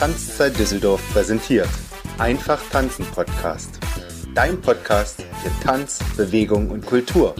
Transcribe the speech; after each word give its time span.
Tanzzeit 0.00 0.58
Düsseldorf 0.58 1.02
präsentiert. 1.12 1.68
Einfach 2.16 2.58
tanzen 2.70 3.04
Podcast. 3.04 3.78
Dein 4.34 4.58
Podcast 4.58 5.22
für 5.42 5.50
Tanz, 5.62 5.98
Bewegung 6.16 6.70
und 6.70 6.86
Kultur. 6.86 7.34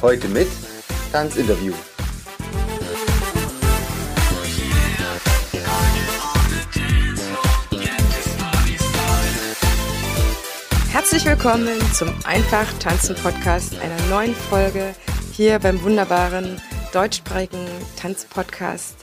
Heute 0.00 0.26
mit 0.26 0.48
Tanzinterview. 1.12 1.72
Herzlich 10.90 11.24
willkommen 11.24 11.68
zum 11.94 12.12
Einfach 12.24 12.66
Tanzen 12.80 13.14
Podcast, 13.14 13.78
einer 13.78 14.04
neuen 14.10 14.34
Folge 14.34 14.96
hier 15.30 15.60
beim 15.60 15.80
wunderbaren 15.84 16.60
deutschsprachigen 16.92 17.64
Tanzpodcast. 18.00 18.96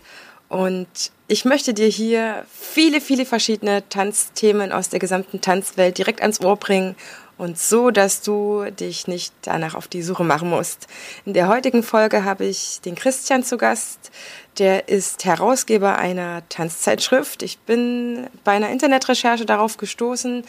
Und 0.50 0.88
ich 1.28 1.46
möchte 1.46 1.76
dir 1.76 1.88
hier 1.88 2.44
viele, 2.52 3.02
viele 3.02 3.26
verschiedene 3.26 3.88
Tanzthemen 3.88 4.72
aus 4.72 4.90
der 4.90 5.00
gesamten 5.00 5.42
Tanzwelt 5.42 5.98
direkt 6.00 6.22
ans 6.22 6.42
Ohr 6.42 6.58
bringen 6.58 6.96
und 7.40 7.58
so, 7.58 7.90
dass 7.90 8.22
du 8.22 8.66
dich 8.70 9.08
nicht 9.08 9.34
danach 9.44 9.74
auf 9.74 9.88
die 9.88 10.04
Suche 10.04 10.26
machen 10.26 10.50
musst. 10.50 10.88
In 11.26 11.34
der 11.34 11.48
heutigen 11.48 11.84
Folge 11.84 12.26
habe 12.26 12.46
ich 12.46 12.82
den 12.84 12.96
Christian 12.96 13.44
zu 13.44 13.58
Gast. 13.58 14.12
Der 14.58 14.90
ist 14.90 15.24
Herausgeber 15.24 15.98
einer 15.98 16.44
Tanzzeitschrift. 16.50 17.42
Ich 17.42 17.58
bin 17.60 18.28
bei 18.44 18.52
einer 18.52 18.70
Internetrecherche 18.72 19.46
darauf 19.46 19.78
gestoßen, 19.78 20.44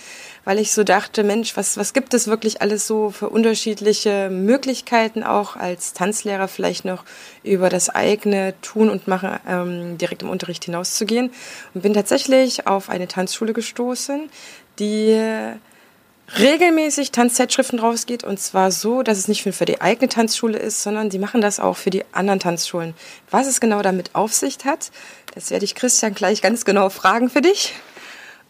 weil 0.45 0.59
ich 0.59 0.73
so 0.73 0.83
dachte, 0.83 1.23
Mensch, 1.23 1.57
was, 1.57 1.77
was 1.77 1.93
gibt 1.93 2.13
es 2.13 2.27
wirklich 2.27 2.61
alles 2.61 2.89
so 2.89 3.11
für 3.11 3.29
unterschiedliche 3.29 4.29
Möglichkeiten 4.29 5.23
auch 5.23 5.55
als 5.55 5.93
Tanzlehrer 5.93 6.49
vielleicht 6.49 6.85
noch 6.85 7.05
über 7.45 7.69
das 7.69 7.89
eigene 7.89 8.55
Tun 8.63 8.91
und 8.91 9.07
Machen 9.07 9.39
ähm, 9.47 9.97
direkt 9.97 10.23
im 10.23 10.29
Unterricht 10.29 10.65
hinauszugehen. 10.65 11.31
Und 11.73 11.83
bin 11.83 11.95
tatsächlich 11.95 12.67
auf 12.67 12.91
eine 12.91 13.07
Tanzschule 13.07 13.53
gestoßen, 13.53 14.29
die 14.81 15.55
regelmäßig 16.39 17.11
Tanzzeitschriften 17.11 17.79
rausgeht 17.79 18.25
und 18.25 18.39
zwar 18.39 18.71
so, 18.71 19.03
dass 19.03 19.19
es 19.19 19.29
nicht 19.29 19.47
nur 19.47 19.53
für 19.53 19.65
die 19.65 19.81
eigene 19.81 20.09
Tanzschule 20.09 20.59
ist, 20.59 20.83
sondern 20.83 21.11
die 21.11 21.19
machen 21.19 21.41
das 21.41 21.61
auch 21.61 21.77
für 21.77 21.91
die 21.91 22.05
anderen 22.13 22.41
Tanzschulen. 22.41 22.95
Was 23.31 23.47
es 23.47 23.61
genau 23.61 23.83
damit 23.83 24.15
auf 24.15 24.33
sich 24.33 24.59
hat, 24.65 24.91
das 25.35 25.51
werde 25.51 25.65
ich 25.65 25.75
Christian 25.75 26.15
gleich 26.15 26.43
ganz 26.43 26.65
genau 26.65 26.89
fragen 26.89 27.31
für 27.31 27.41
dich. 27.41 27.75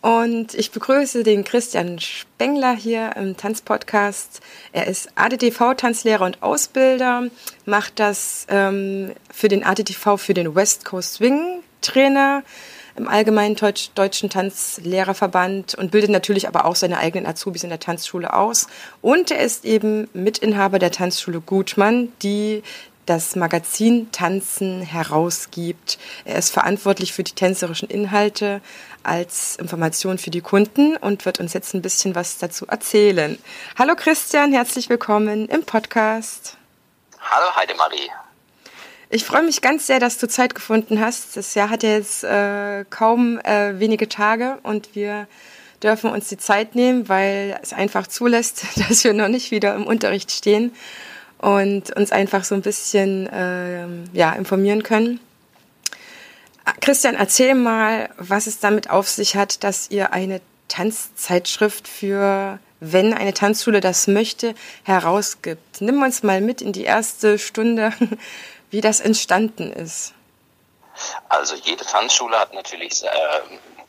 Und 0.02 0.54
ich 0.54 0.70
begrüße 0.70 1.24
den 1.24 1.44
Christian 1.44 1.98
Spengler 1.98 2.74
hier 2.74 3.16
im 3.16 3.36
Tanzpodcast. 3.36 4.40
Er 4.72 4.86
ist 4.86 5.10
ADTV-Tanzlehrer 5.14 6.24
und 6.24 6.42
Ausbilder, 6.42 7.24
macht 7.66 7.98
das 7.98 8.46
ähm, 8.48 9.12
für 9.30 9.48
den 9.48 9.62
ADTV, 9.62 10.16
für 10.16 10.32
den 10.32 10.54
West 10.54 10.86
Coast 10.86 11.14
Swing 11.14 11.62
Trainer 11.82 12.42
im 12.96 13.08
Allgemeinen 13.08 13.56
Deutschen 13.94 14.30
Tanzlehrerverband 14.30 15.74
und 15.74 15.90
bildet 15.90 16.10
natürlich 16.10 16.48
aber 16.48 16.64
auch 16.64 16.76
seine 16.76 16.98
eigenen 16.98 17.26
Azubis 17.26 17.64
in 17.64 17.70
der 17.70 17.80
Tanzschule 17.80 18.32
aus. 18.32 18.66
Und 19.02 19.30
er 19.30 19.40
ist 19.40 19.64
eben 19.64 20.08
Mitinhaber 20.12 20.78
der 20.78 20.90
Tanzschule 20.90 21.40
Gutmann, 21.40 22.12
die 22.22 22.62
das 23.06 23.34
Magazin 23.34 24.12
Tanzen 24.12 24.82
herausgibt. 24.82 25.98
Er 26.24 26.36
ist 26.36 26.52
verantwortlich 26.52 27.12
für 27.12 27.24
die 27.24 27.32
tänzerischen 27.32 27.88
Inhalte 27.88 28.60
als 29.02 29.56
Information 29.56 30.18
für 30.18 30.30
die 30.30 30.42
Kunden 30.42 30.96
und 30.96 31.24
wird 31.24 31.40
uns 31.40 31.52
jetzt 31.52 31.74
ein 31.74 31.82
bisschen 31.82 32.14
was 32.14 32.38
dazu 32.38 32.66
erzählen. 32.66 33.38
Hallo 33.76 33.94
Christian, 33.96 34.52
herzlich 34.52 34.88
willkommen 34.88 35.46
im 35.48 35.64
Podcast. 35.64 36.56
Hallo 37.18 37.56
Heidemarie. 37.56 38.10
Ich 39.12 39.24
freue 39.24 39.42
mich 39.42 39.60
ganz 39.60 39.88
sehr, 39.88 39.98
dass 39.98 40.18
du 40.18 40.28
Zeit 40.28 40.54
gefunden 40.54 41.00
hast. 41.00 41.36
Das 41.36 41.54
Jahr 41.54 41.68
hat 41.68 41.82
ja 41.82 41.90
jetzt 41.90 42.22
äh, 42.22 42.84
kaum 42.90 43.40
äh, 43.40 43.80
wenige 43.80 44.08
Tage 44.08 44.58
und 44.62 44.94
wir 44.94 45.26
dürfen 45.82 46.10
uns 46.10 46.28
die 46.28 46.38
Zeit 46.38 46.76
nehmen, 46.76 47.08
weil 47.08 47.58
es 47.60 47.72
einfach 47.72 48.06
zulässt, 48.06 48.64
dass 48.88 49.02
wir 49.02 49.12
noch 49.12 49.26
nicht 49.26 49.50
wieder 49.50 49.74
im 49.74 49.84
Unterricht 49.84 50.30
stehen 50.30 50.72
und 51.38 51.90
uns 51.96 52.12
einfach 52.12 52.44
so 52.44 52.54
ein 52.54 52.62
bisschen 52.62 53.26
äh, 53.26 53.88
ja, 54.12 54.32
informieren 54.34 54.84
können. 54.84 55.18
Christian, 56.80 57.16
erzähl 57.16 57.56
mal, 57.56 58.10
was 58.16 58.46
es 58.46 58.60
damit 58.60 58.90
auf 58.90 59.08
sich 59.08 59.34
hat, 59.34 59.64
dass 59.64 59.90
ihr 59.90 60.12
eine 60.12 60.40
Tanzzeitschrift 60.68 61.88
für 61.88 62.60
wenn 62.82 63.12
eine 63.12 63.34
Tanzschule 63.34 63.80
das 63.80 64.06
möchte, 64.06 64.54
herausgibt. 64.84 65.80
Nimm 65.80 66.00
uns 66.00 66.22
mal 66.22 66.40
mit 66.40 66.62
in 66.62 66.72
die 66.72 66.84
erste 66.84 67.38
Stunde 67.38 67.92
wie 68.70 68.80
das 68.80 69.00
entstanden 69.00 69.72
ist. 69.72 70.14
Also 71.28 71.54
jede 71.54 71.84
Tanzschule 71.84 72.38
hat 72.38 72.52
natürlich 72.52 73.04
äh, 73.04 73.08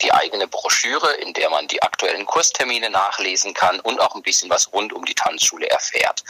die 0.02 0.12
eigene 0.14 0.47
Broschüre, 0.47 1.14
in 1.16 1.34
der 1.34 1.50
man 1.50 1.68
die 1.68 1.81
aktuellen 1.81 2.25
Kurstermine 2.25 2.90
nachlesen 2.90 3.53
kann 3.53 3.80
und 3.81 4.00
auch 4.00 4.16
ein 4.16 4.22
bisschen 4.22 4.50
was 4.50 4.72
rund 4.74 4.94
um 4.94 5.06
die 5.06 5.14
Tanzschule 5.14 5.70
erfährt. 5.70 6.24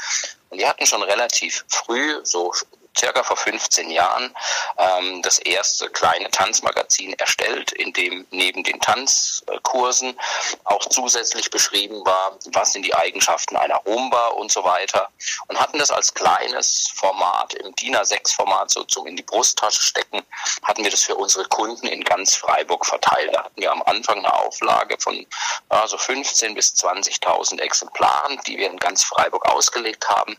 Und 0.50 0.60
die 0.60 0.68
hatten 0.68 0.86
schon 0.86 1.04
relativ 1.04 1.66
früh, 1.68 2.20
so 2.24 2.54
circa 2.98 3.24
vor 3.24 3.38
15 3.38 3.90
Jahren 3.90 4.34
ähm, 4.78 5.22
das 5.22 5.40
erste 5.40 5.90
kleine 5.90 6.30
Tanzmagazin 6.30 7.14
erstellt, 7.14 7.72
in 7.72 7.94
dem 7.94 8.26
neben 8.32 8.64
den 8.64 8.80
Tanzkursen 8.80 10.18
auch 10.64 10.86
zusätzlich 10.88 11.50
beschrieben 11.50 12.06
war, 12.06 12.38
was 12.54 12.74
sind 12.74 12.84
die 12.84 12.96
Eigenschaften 12.96 13.56
einer 13.56 13.78
Rumba 13.86 14.28
und 14.30 14.52
so 14.52 14.64
weiter 14.64 15.10
und 15.48 15.60
hatten 15.60 15.80
das 15.80 15.92
als 15.92 16.14
kleines 16.14 16.92
Format 16.96 17.54
im 17.54 17.74
DIN 17.76 17.96
A6-Format 17.96 18.72
so 18.72 18.84
zum 18.84 19.08
in 19.08 19.16
die 19.16 19.24
Brusttasche 19.24 19.84
stecken, 19.84 20.22
hatten 20.64 20.84
wir 20.84 20.92
das 20.92 21.04
für 21.04 21.16
unsere 21.16 21.46
Kunden 21.46 21.88
in 21.88 22.04
ganz 22.04 22.36
Freiburg 22.36 22.86
verteilt. 22.86 23.34
Da 23.34 23.44
hatten 23.44 23.62
wir 23.62 23.72
am 23.72 23.82
Anfang 23.84 24.20
eine 24.20 24.34
Auflage 24.34 24.98
von 25.00 25.26
also 25.70 25.98
15 25.98 26.54
bis 26.56 26.74
20.000 26.76 27.60
Exemplaren, 27.60 28.40
die 28.48 28.58
wir 28.58 28.70
in 28.70 28.78
ganz 28.78 29.04
Freiburg 29.04 29.46
ausgelegt 29.48 30.08
haben. 30.10 30.38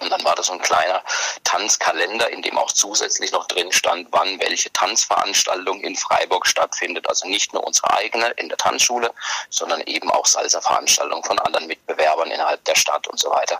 Und 0.00 0.10
dann 0.10 0.24
war 0.24 0.34
das 0.34 0.46
so 0.46 0.52
ein 0.52 0.60
kleiner 0.60 1.02
Tanzkalender, 1.44 2.30
in 2.30 2.42
dem 2.42 2.58
auch 2.58 2.72
zusätzlich 2.72 3.32
noch 3.32 3.46
drin 3.46 3.72
stand, 3.72 4.08
wann 4.10 4.40
welche 4.40 4.72
Tanzveranstaltung 4.72 5.80
in 5.80 5.96
Freiburg 5.96 6.46
stattfindet. 6.46 7.08
Also 7.08 7.28
nicht 7.28 7.52
nur 7.52 7.64
unsere 7.64 7.92
eigene 7.92 8.30
in 8.30 8.48
der 8.48 8.58
Tanzschule, 8.58 9.12
sondern 9.50 9.80
eben 9.82 10.10
auch 10.10 10.26
Salsa-Veranstaltungen 10.26 11.24
von 11.24 11.38
anderen 11.38 11.66
Mitbewerbern 11.66 12.30
innerhalb 12.30 12.64
der 12.64 12.74
Stadt 12.74 13.06
und 13.08 13.18
so 13.18 13.30
weiter. 13.30 13.58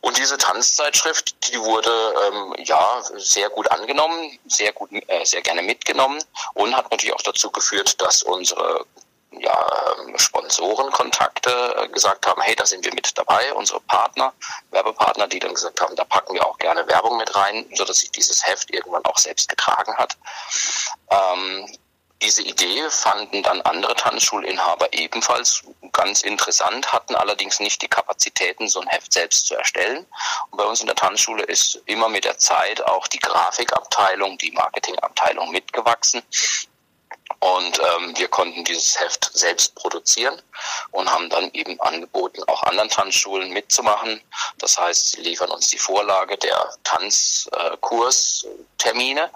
Und 0.00 0.16
diese 0.16 0.38
Tanzzeitschrift, 0.38 1.48
die 1.48 1.60
wurde 1.60 1.90
ähm, 2.28 2.54
ja 2.64 3.02
sehr 3.16 3.50
gut 3.50 3.68
angenommen, 3.70 4.38
sehr 4.46 4.72
gut, 4.72 4.90
äh, 4.92 5.24
sehr 5.24 5.42
gerne 5.42 5.62
mitgenommen 5.62 6.22
und 6.54 6.76
hat 6.76 6.90
natürlich 6.90 7.14
auch 7.14 7.22
dazu 7.22 7.50
geführt, 7.50 8.00
dass 8.00 8.22
unsere 8.22 8.86
ja, 9.30 9.96
ähm, 10.06 10.18
Sponsorenkontakte 10.18 11.76
äh, 11.76 11.88
gesagt 11.88 12.26
haben, 12.26 12.40
hey, 12.42 12.54
da 12.56 12.66
sind 12.66 12.84
wir 12.84 12.94
mit 12.94 13.16
dabei, 13.16 13.52
unsere 13.54 13.80
Partner, 13.80 14.32
Werbepartner, 14.70 15.26
die 15.28 15.38
dann 15.38 15.54
gesagt 15.54 15.80
haben, 15.80 15.94
da 15.96 16.04
packen 16.04 16.34
wir 16.34 16.46
auch 16.46 16.58
gerne 16.58 16.86
Werbung 16.88 17.16
mit 17.18 17.34
rein, 17.34 17.66
so 17.74 17.84
dass 17.84 18.00
sich 18.00 18.10
dieses 18.10 18.46
Heft 18.46 18.70
irgendwann 18.72 19.04
auch 19.04 19.18
selbst 19.18 19.48
getragen 19.48 19.94
hat. 19.96 20.16
Ähm, 21.10 21.68
diese 22.20 22.42
Idee 22.42 22.90
fanden 22.90 23.44
dann 23.44 23.60
andere 23.62 23.94
Tanzschulinhaber 23.94 24.92
ebenfalls 24.92 25.62
ganz 25.92 26.22
interessant, 26.22 26.92
hatten 26.92 27.14
allerdings 27.14 27.60
nicht 27.60 27.80
die 27.80 27.88
Kapazitäten, 27.88 28.68
so 28.68 28.80
ein 28.80 28.88
Heft 28.88 29.12
selbst 29.12 29.46
zu 29.46 29.54
erstellen. 29.54 30.04
Und 30.50 30.58
bei 30.58 30.64
uns 30.64 30.80
in 30.80 30.86
der 30.86 30.96
Tanzschule 30.96 31.44
ist 31.44 31.80
immer 31.86 32.08
mit 32.08 32.24
der 32.24 32.38
Zeit 32.38 32.84
auch 32.84 33.06
die 33.06 33.20
Grafikabteilung, 33.20 34.36
die 34.38 34.50
Marketingabteilung 34.50 35.52
mitgewachsen. 35.52 36.22
Und 37.40 37.78
ähm, 37.78 38.14
wir 38.16 38.28
konnten 38.28 38.64
dieses 38.64 39.00
Heft 39.00 39.30
selbst 39.32 39.76
produzieren 39.76 40.42
und 40.90 41.08
haben 41.08 41.30
dann 41.30 41.48
eben 41.52 41.80
angeboten, 41.80 42.42
auch 42.48 42.64
anderen 42.64 42.88
Tanzschulen 42.88 43.52
mitzumachen. 43.52 44.20
Das 44.58 44.76
heißt, 44.76 45.12
sie 45.12 45.20
liefern 45.20 45.50
uns 45.50 45.68
die 45.68 45.78
Vorlage 45.78 46.36
der 46.36 46.74
Tanzkurstermine 46.82 49.22
äh, 49.22 49.28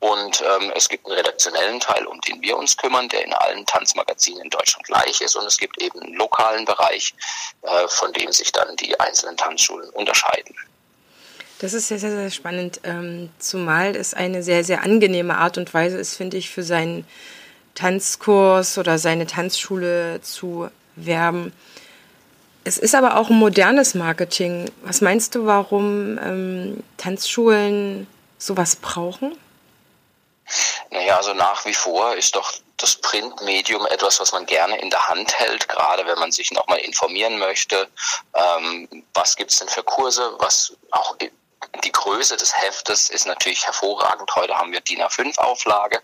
und 0.00 0.42
ähm, 0.42 0.72
es 0.74 0.88
gibt 0.88 1.06
einen 1.06 1.14
redaktionellen 1.14 1.78
Teil, 1.78 2.04
um 2.06 2.20
den 2.22 2.42
wir 2.42 2.56
uns 2.56 2.76
kümmern, 2.76 3.08
der 3.08 3.24
in 3.24 3.32
allen 3.32 3.64
Tanzmagazinen 3.64 4.42
in 4.42 4.50
Deutschland 4.50 4.84
gleich 4.86 5.20
ist 5.20 5.36
und 5.36 5.46
es 5.46 5.58
gibt 5.58 5.80
eben 5.80 6.00
einen 6.00 6.14
lokalen 6.14 6.64
Bereich, 6.64 7.14
äh, 7.62 7.86
von 7.88 8.12
dem 8.12 8.32
sich 8.32 8.50
dann 8.50 8.74
die 8.76 8.98
einzelnen 8.98 9.36
Tanzschulen 9.36 9.88
unterscheiden. 9.90 10.56
Das 11.58 11.72
ist 11.72 11.88
sehr, 11.88 11.98
sehr, 11.98 12.10
sehr 12.10 12.30
spannend, 12.30 12.80
ähm, 12.84 13.30
zumal 13.38 13.96
es 13.96 14.12
eine 14.12 14.42
sehr, 14.42 14.62
sehr 14.62 14.82
angenehme 14.82 15.38
Art 15.38 15.56
und 15.56 15.72
Weise 15.72 15.96
ist, 15.96 16.14
finde 16.14 16.36
ich, 16.36 16.50
für 16.50 16.62
seinen 16.62 17.06
Tanzkurs 17.76 18.78
oder 18.78 18.98
seine 18.98 19.26
Tanzschule 19.26 20.20
zu 20.22 20.68
werben. 20.96 21.52
Es 22.64 22.78
ist 22.78 22.96
aber 22.96 23.16
auch 23.16 23.30
ein 23.30 23.38
modernes 23.38 23.94
Marketing. 23.94 24.68
Was 24.82 25.00
meinst 25.00 25.36
du, 25.36 25.46
warum 25.46 26.18
ähm, 26.18 26.82
Tanzschulen 26.96 28.08
sowas 28.38 28.74
brauchen? 28.74 29.38
Naja, 30.90 31.16
also 31.16 31.34
nach 31.34 31.64
wie 31.64 31.74
vor 31.74 32.16
ist 32.16 32.34
doch 32.34 32.52
das 32.76 32.96
Printmedium 32.96 33.86
etwas, 33.86 34.20
was 34.20 34.32
man 34.32 34.46
gerne 34.46 34.80
in 34.80 34.90
der 34.90 35.06
Hand 35.08 35.38
hält, 35.38 35.68
gerade 35.68 36.06
wenn 36.06 36.18
man 36.18 36.32
sich 36.32 36.50
nochmal 36.52 36.78
informieren 36.78 37.38
möchte. 37.38 37.88
Ähm, 38.34 39.04
was 39.14 39.36
gibt's 39.36 39.58
denn 39.58 39.68
für 39.68 39.82
Kurse, 39.82 40.34
was 40.38 40.72
auch 40.90 41.16
die 41.84 41.92
Größe 41.92 42.36
des 42.36 42.56
Heftes 42.56 43.10
ist 43.10 43.26
natürlich 43.26 43.64
hervorragend. 43.66 44.34
Heute 44.34 44.56
haben 44.56 44.72
wir 44.72 44.80
DIN 44.80 45.02
A5 45.02 45.38
Auflage. 45.38 46.00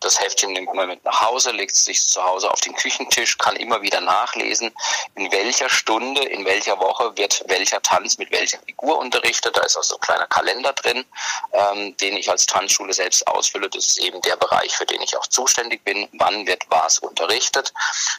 Das 0.00 0.20
Heftchen 0.20 0.52
nimmt 0.52 0.72
man 0.74 0.88
mit 0.88 1.04
nach 1.04 1.22
Hause, 1.22 1.50
legt 1.52 1.76
sich 1.76 2.06
zu 2.06 2.22
Hause 2.22 2.50
auf 2.50 2.60
den 2.60 2.74
Küchentisch, 2.74 3.38
kann 3.38 3.56
immer 3.56 3.82
wieder 3.82 4.00
nachlesen, 4.00 4.74
in 5.14 5.30
welcher 5.32 5.68
Stunde, 5.68 6.22
in 6.22 6.44
welcher 6.44 6.78
Woche 6.78 7.16
wird 7.16 7.44
welcher 7.46 7.80
Tanz 7.82 8.18
mit 8.18 8.30
welcher 8.30 8.58
Figur 8.58 8.98
unterrichtet. 8.98 9.56
Da 9.56 9.62
ist 9.62 9.76
also 9.76 9.96
ein 9.96 10.00
kleiner 10.00 10.26
Kalender 10.26 10.72
drin, 10.72 11.04
ähm, 11.52 11.96
den 11.96 12.16
ich 12.16 12.30
als 12.30 12.46
Tanzschule 12.46 12.92
selbst 12.92 13.26
ausfülle. 13.26 13.68
Das 13.68 13.86
ist 13.86 13.98
eben 13.98 14.20
der 14.22 14.36
Bereich, 14.36 14.76
für 14.76 14.86
den 14.86 15.00
ich 15.02 15.16
auch 15.16 15.26
zuständig 15.26 15.84
bin. 15.84 16.08
Wann 16.12 16.46
wird 16.46 16.64
was 16.68 16.98
unterrichtet, 16.98 17.72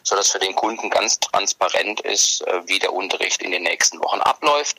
sodass 0.04 0.32
für 0.32 0.40
den 0.40 0.56
Kunden 0.56 0.90
ganz 0.90 1.20
transparent 1.20 2.02
ist, 2.02 2.42
äh, 2.48 2.68
wie 2.68 2.80
der 2.80 2.94
Unterricht 2.94 3.42
in 3.42 3.52
den 3.52 3.64
nächsten 3.64 4.00
Wochen 4.02 4.22
abläuft. 4.22 4.78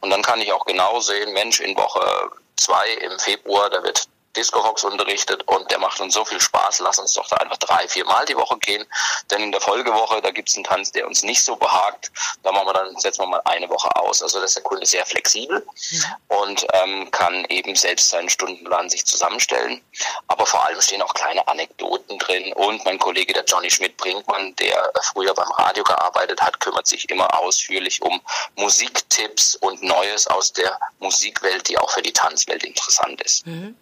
Und 0.00 0.10
dann 0.10 0.22
kann 0.22 0.40
ich 0.40 0.52
auch 0.52 0.64
genau 0.64 1.00
sehen, 1.00 1.32
Mensch, 1.32 1.60
in 1.60 1.76
Woche 1.76 2.30
zwei 2.56 2.88
im 2.90 3.18
Februar, 3.18 3.70
da 3.70 3.82
wird 3.82 4.08
Disco 4.36 4.60
Rocks 4.60 4.84
unterrichtet 4.84 5.42
und 5.46 5.70
der 5.70 5.78
macht 5.78 6.00
uns 6.00 6.14
so 6.14 6.24
viel 6.24 6.40
Spaß, 6.40 6.80
lass 6.80 6.98
uns 6.98 7.12
doch 7.12 7.28
da 7.28 7.36
einfach 7.36 7.56
drei, 7.58 7.86
vier 7.88 8.04
Mal 8.04 8.24
die 8.26 8.36
Woche 8.36 8.58
gehen. 8.58 8.84
Denn 9.30 9.42
in 9.42 9.52
der 9.52 9.60
Folgewoche, 9.60 10.20
da 10.22 10.30
gibt 10.30 10.48
es 10.48 10.56
einen 10.56 10.64
Tanz, 10.64 10.92
der 10.92 11.06
uns 11.06 11.22
nicht 11.22 11.44
so 11.44 11.56
behagt. 11.56 12.10
Da 12.42 12.52
machen 12.52 12.66
wir 12.66 12.72
dann, 12.72 12.96
setzen 12.98 13.22
wir 13.22 13.28
mal 13.28 13.42
eine 13.44 13.68
Woche 13.68 13.94
aus. 13.96 14.22
Also 14.22 14.38
da 14.38 14.44
ist 14.44 14.56
der 14.56 14.62
Kunde 14.62 14.86
sehr 14.86 15.04
flexibel 15.06 15.60
mhm. 15.60 16.04
und 16.28 16.66
ähm, 16.72 17.10
kann 17.10 17.44
eben 17.48 17.74
selbst 17.74 18.10
seinen 18.10 18.28
Stundenplan 18.28 18.88
sich 18.88 19.04
zusammenstellen. 19.04 19.82
Aber 20.28 20.46
vor 20.46 20.64
allem 20.64 20.80
stehen 20.80 21.02
auch 21.02 21.14
kleine 21.14 21.46
Anekdoten 21.46 22.18
drin. 22.18 22.52
Und 22.54 22.84
mein 22.84 22.98
Kollege, 22.98 23.32
der 23.32 23.44
Johnny 23.44 23.70
Schmidt-Brinkmann, 23.70 24.56
der 24.56 24.90
früher 25.02 25.34
beim 25.34 25.50
Radio 25.52 25.84
gearbeitet 25.84 26.40
hat, 26.40 26.60
kümmert 26.60 26.86
sich 26.86 27.08
immer 27.10 27.38
ausführlich 27.40 28.02
um 28.02 28.20
Musiktipps 28.56 29.56
und 29.56 29.82
Neues 29.82 30.26
aus 30.26 30.52
der 30.52 30.78
Musikwelt, 30.98 31.68
die 31.68 31.78
auch 31.78 31.90
für 31.90 32.02
die 32.02 32.12
Tanzwelt 32.12 32.64
interessant 32.64 33.20
ist. 33.22 33.46
Mhm. 33.46 33.76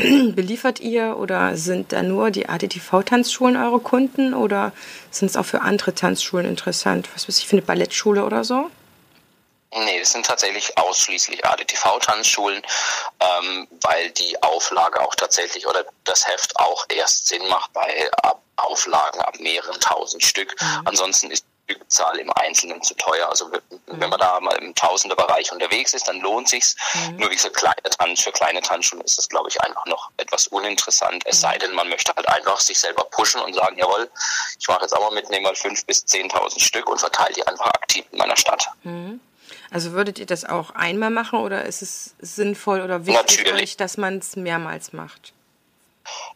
beliefert 0.34 0.80
ihr 0.80 1.16
oder 1.18 1.56
sind 1.56 1.92
da 1.92 2.02
nur 2.02 2.30
die 2.30 2.48
ADTV-Tanzschulen 2.48 3.56
eure 3.56 3.80
Kunden 3.80 4.34
oder 4.34 4.72
sind 5.10 5.30
es 5.30 5.36
auch 5.36 5.44
für 5.44 5.60
andere 5.60 5.94
Tanzschulen 5.94 6.46
interessant? 6.46 7.08
Was 7.14 7.28
weiß 7.28 7.38
ich, 7.38 7.46
für 7.46 7.56
eine 7.56 7.62
Ballettschule 7.62 8.24
oder 8.24 8.44
so? 8.44 8.70
Nee, 9.72 10.00
es 10.00 10.10
sind 10.10 10.26
tatsächlich 10.26 10.76
ausschließlich 10.76 11.44
ADTV-Tanzschulen, 11.44 12.60
ähm, 13.20 13.68
weil 13.82 14.10
die 14.10 14.42
Auflage 14.42 15.00
auch 15.00 15.14
tatsächlich 15.14 15.66
oder 15.66 15.84
das 16.04 16.26
Heft 16.26 16.56
auch 16.56 16.86
erst 16.88 17.28
Sinn 17.28 17.46
macht 17.48 17.72
bei 17.72 18.10
Auflagen 18.56 19.20
ab 19.20 19.38
mehreren 19.38 19.78
tausend 19.80 20.24
Stück. 20.24 20.56
Mhm. 20.60 20.82
Ansonsten 20.86 21.30
ist 21.30 21.44
Stückzahl 21.70 22.18
im 22.18 22.30
Einzelnen 22.34 22.82
zu 22.82 22.94
teuer. 22.94 23.28
Also 23.28 23.50
wenn 23.86 24.10
man 24.10 24.18
da 24.18 24.40
mal 24.40 24.56
im 24.56 24.74
Tausenderbereich 24.74 25.52
unterwegs 25.52 25.94
ist, 25.94 26.08
dann 26.08 26.20
lohnt 26.20 26.48
sich's. 26.48 26.76
Mhm. 26.94 27.16
Nur 27.16 27.30
wie 27.30 27.36
gesagt, 27.36 27.56
kleine 27.56 27.82
Tanz, 27.98 28.20
für 28.20 28.32
kleine 28.32 28.60
Tanzschulen 28.60 29.04
ist 29.04 29.18
das, 29.18 29.28
glaube 29.28 29.48
ich, 29.48 29.60
einfach 29.60 29.86
noch 29.86 30.10
etwas 30.16 30.48
uninteressant. 30.48 31.22
Es 31.26 31.38
mhm. 31.38 31.40
sei 31.40 31.58
denn, 31.58 31.72
man 31.72 31.88
möchte 31.88 32.12
halt 32.14 32.28
einfach 32.28 32.60
sich 32.60 32.78
selber 32.78 33.04
pushen 33.04 33.40
und 33.40 33.54
sagen, 33.54 33.76
jawohl, 33.78 34.10
ich 34.58 34.68
mache 34.68 34.82
jetzt 34.82 34.96
auch 34.96 35.00
mal 35.00 35.14
mit, 35.14 35.30
nehme 35.30 35.44
mal 35.44 35.54
fünf 35.54 35.84
bis 35.86 36.04
zehntausend 36.04 36.60
Stück 36.60 36.88
und 36.88 36.98
verteile 36.98 37.34
die 37.34 37.46
einfach 37.46 37.66
aktiv 37.66 38.04
in 38.10 38.18
meiner 38.18 38.36
Stadt. 38.36 38.68
Mhm. 38.82 39.20
Also 39.70 39.92
würdet 39.92 40.18
ihr 40.18 40.26
das 40.26 40.44
auch 40.44 40.70
einmal 40.70 41.10
machen 41.10 41.38
oder 41.40 41.64
ist 41.64 41.82
es 41.82 42.14
sinnvoll 42.20 42.80
oder 42.80 43.06
wichtig, 43.06 43.44
Natürlich. 43.44 43.76
dass 43.76 43.96
man 43.96 44.18
es 44.18 44.36
mehrmals 44.36 44.92
macht? 44.92 45.32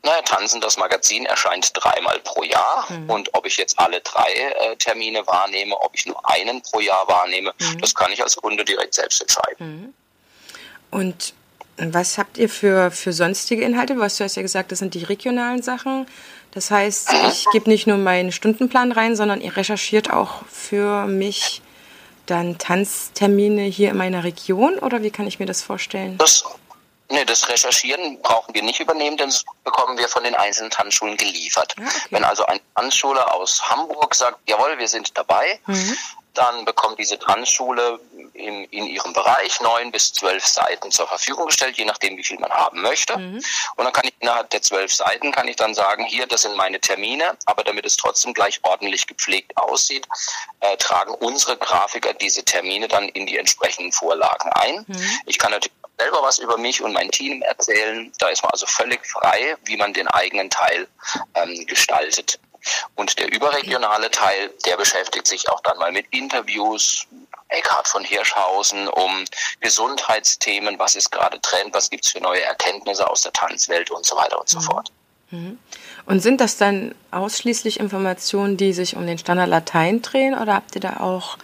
Naja, 0.04 0.20
Tanzen, 0.22 0.60
das 0.60 0.76
Magazin 0.76 1.24
erscheint 1.24 1.70
dreimal 1.72 2.20
pro 2.20 2.42
Jahr 2.42 2.86
mhm. 2.90 3.08
und 3.08 3.34
ob 3.34 3.46
ich 3.46 3.56
jetzt 3.56 3.78
alle 3.78 4.00
drei 4.02 4.32
äh, 4.32 4.76
Termine 4.76 5.26
wahrnehme, 5.26 5.74
ob 5.80 5.94
ich 5.94 6.04
nur 6.04 6.28
einen 6.28 6.60
pro 6.60 6.80
Jahr 6.80 7.08
wahrnehme, 7.08 7.54
mhm. 7.58 7.80
das 7.80 7.94
kann 7.94 8.12
ich 8.12 8.22
als 8.22 8.36
Kunde 8.36 8.64
direkt 8.66 8.92
selbst 8.92 9.22
entscheiden. 9.22 9.56
Mhm. 9.58 9.94
Und 10.90 11.32
was 11.78 12.18
habt 12.18 12.36
ihr 12.36 12.50
für, 12.50 12.90
für 12.90 13.14
sonstige 13.14 13.64
Inhalte? 13.64 13.94
Du 13.94 14.02
hast 14.02 14.18
ja 14.18 14.26
gesagt, 14.42 14.72
das 14.72 14.78
sind 14.78 14.92
die 14.92 15.04
regionalen 15.04 15.62
Sachen. 15.62 16.06
Das 16.52 16.70
heißt, 16.70 17.10
ich 17.28 17.46
gebe 17.52 17.70
nicht 17.70 17.86
nur 17.86 17.96
meinen 17.96 18.30
Stundenplan 18.30 18.92
rein, 18.92 19.16
sondern 19.16 19.40
ihr 19.40 19.56
recherchiert 19.56 20.10
auch 20.10 20.44
für 20.50 21.06
mich 21.06 21.62
dann 22.26 22.58
Tanztermine 22.58 23.62
hier 23.62 23.90
in 23.90 23.96
meiner 23.96 24.24
Region 24.24 24.78
oder 24.78 25.02
wie 25.02 25.10
kann 25.10 25.26
ich 25.26 25.38
mir 25.38 25.46
das 25.46 25.62
vorstellen? 25.62 26.16
Das 26.18 26.44
Nee, 27.14 27.25
das 27.25 27.49
Recherchieren 27.49 28.20
brauchen 28.22 28.52
wir 28.55 28.62
nicht 28.62 28.81
übernehmen, 28.81 29.16
denn 29.16 29.28
das 29.28 29.44
bekommen 29.62 29.96
wir 29.96 30.08
von 30.08 30.25
den 30.25 30.34
einzelnen 30.34 30.70
Tanzschulen 30.70 31.16
geliefert. 31.16 31.75
Ah, 31.78 31.82
okay. 31.82 31.99
Wenn 32.11 32.25
also 32.25 32.44
eine 32.46 32.61
Tanzschule 32.75 33.32
aus 33.32 33.62
Hamburg 33.70 34.16
sagt, 34.16 34.38
jawohl, 34.49 34.76
wir 34.78 34.88
sind 34.88 35.16
dabei, 35.16 35.61
mhm. 35.66 35.96
Dann 36.34 36.64
bekommt 36.64 36.98
diese 36.98 37.19
Tanzschule 37.19 37.98
in, 38.34 38.64
in 38.64 38.86
ihrem 38.86 39.12
Bereich 39.12 39.60
neun 39.60 39.90
bis 39.90 40.12
zwölf 40.12 40.44
Seiten 40.44 40.90
zur 40.90 41.06
Verfügung 41.06 41.46
gestellt, 41.46 41.76
je 41.76 41.84
nachdem, 41.84 42.16
wie 42.16 42.25
viel 42.25 42.38
man 42.38 42.50
haben 42.50 42.82
möchte. 42.82 43.16
Mhm. 43.16 43.42
Und 43.76 43.84
dann 43.84 43.92
kann 43.92 44.04
ich 44.04 44.14
innerhalb 44.20 44.50
der 44.50 44.62
zwölf 44.62 44.92
Seiten 44.92 45.32
kann 45.32 45.48
ich 45.48 45.56
dann 45.56 45.75
sagen, 45.75 46.04
hier, 46.04 46.26
das 46.26 46.42
sind 46.42 46.56
meine 46.56 46.81
Termine, 46.81 47.36
aber 47.46 47.64
damit 47.64 47.86
es 47.86 47.96
trotzdem 47.96 48.34
gleich 48.34 48.60
ordentlich 48.62 49.06
gepflegt 49.06 49.56
aussieht, 49.56 50.06
äh, 50.60 50.76
tragen 50.76 51.14
unsere 51.14 51.56
Grafiker 51.56 52.12
diese 52.14 52.44
Termine 52.44 52.88
dann 52.88 53.08
in 53.10 53.26
die 53.26 53.38
entsprechenden 53.38 53.92
Vorlagen 53.92 54.50
ein. 54.54 54.84
Mhm. 54.87 55.20
Ich 55.26 55.38
kann 55.38 55.52
natürlich 55.52 55.75
selber 55.98 56.22
was 56.22 56.38
über 56.38 56.58
mich 56.58 56.82
und 56.82 56.92
mein 56.92 57.10
Team 57.10 57.42
erzählen. 57.42 58.12
Da 58.19 58.28
ist 58.28 58.42
man 58.42 58.50
also 58.50 58.66
völlig 58.66 59.06
frei, 59.06 59.56
wie 59.64 59.76
man 59.76 59.92
den 59.92 60.08
eigenen 60.08 60.50
Teil 60.50 60.88
ähm, 61.34 61.66
gestaltet. 61.66 62.38
Und 62.94 63.19
der 63.19 63.32
überregionale 63.32 64.11
Teil, 64.11 64.52
der 64.66 64.76
beschäftigt 64.76 65.26
sich 65.26 65.49
auch 65.49 65.61
dann 65.61 65.78
mal 65.78 65.93
mit 65.93 66.06
Interviews, 66.11 67.06
Eckhard 67.49 67.88
von 67.88 68.05
Hirschhausen, 68.05 68.88
um 68.88 69.25
Gesundheitsthemen, 69.61 70.78
was 70.78 70.96
ist 70.96 71.11
gerade 71.11 71.40
Trend, 71.40 71.75
was 71.75 71.90
gibt 71.90 72.05
es 72.05 72.12
für 72.12 72.20
neue 72.20 72.43
Erkenntnisse 72.43 73.08
aus 73.08 73.22
der 73.22 73.32
Tanzwelt 73.32 73.90
und 73.90 74.05
so 74.05 74.16
weiter 74.16 74.40
und 74.40 74.49
so 74.49 74.58
mhm. 74.58 74.62
fort. 74.62 74.90
Mhm. 75.31 75.58
Und 76.06 76.20
sind 76.20 76.40
das 76.40 76.56
dann 76.56 76.94
ausschließlich 77.11 77.81
Informationen, 77.81 78.56
die 78.56 78.72
sich 78.72 78.96
um 78.96 79.06
den 79.06 79.19
Standard 79.19 79.49
Latein 79.49 80.02
drehen 80.02 80.38
oder 80.38 80.55
habt 80.55 80.75
ihr 80.75 80.81
da 80.81 80.99
auch 81.00 81.38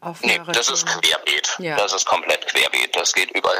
auf 0.00 0.22
nee, 0.22 0.40
das 0.52 0.70
ist 0.70 0.86
querbeet. 0.86 1.56
Ja. 1.58 1.76
Das 1.76 1.92
ist 1.92 2.06
komplett 2.06 2.46
querbeet. 2.46 2.96
Das 2.96 3.12
geht 3.12 3.30
über 3.32 3.52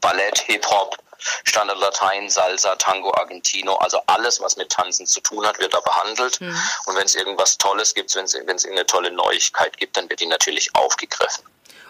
Ballett, 0.00 0.38
Hip-Hop, 0.40 0.98
Standard 1.44 1.78
Latein, 1.78 2.28
Salsa, 2.30 2.76
Tango, 2.76 3.12
Argentino. 3.14 3.74
Also 3.76 4.00
alles, 4.06 4.40
was 4.40 4.56
mit 4.56 4.70
Tanzen 4.70 5.06
zu 5.06 5.20
tun 5.20 5.46
hat, 5.46 5.58
wird 5.58 5.74
da 5.74 5.80
behandelt. 5.80 6.40
Mhm. 6.40 6.56
Und 6.86 6.96
wenn 6.96 7.04
es 7.04 7.14
irgendwas 7.14 7.58
Tolles 7.58 7.94
gibt, 7.94 8.14
wenn 8.14 8.24
es 8.24 8.34
irgendeine 8.34 8.86
tolle 8.86 9.10
Neuigkeit 9.10 9.76
gibt, 9.76 9.96
dann 9.96 10.08
wird 10.08 10.20
die 10.20 10.26
natürlich 10.26 10.74
aufgegriffen. 10.74 11.44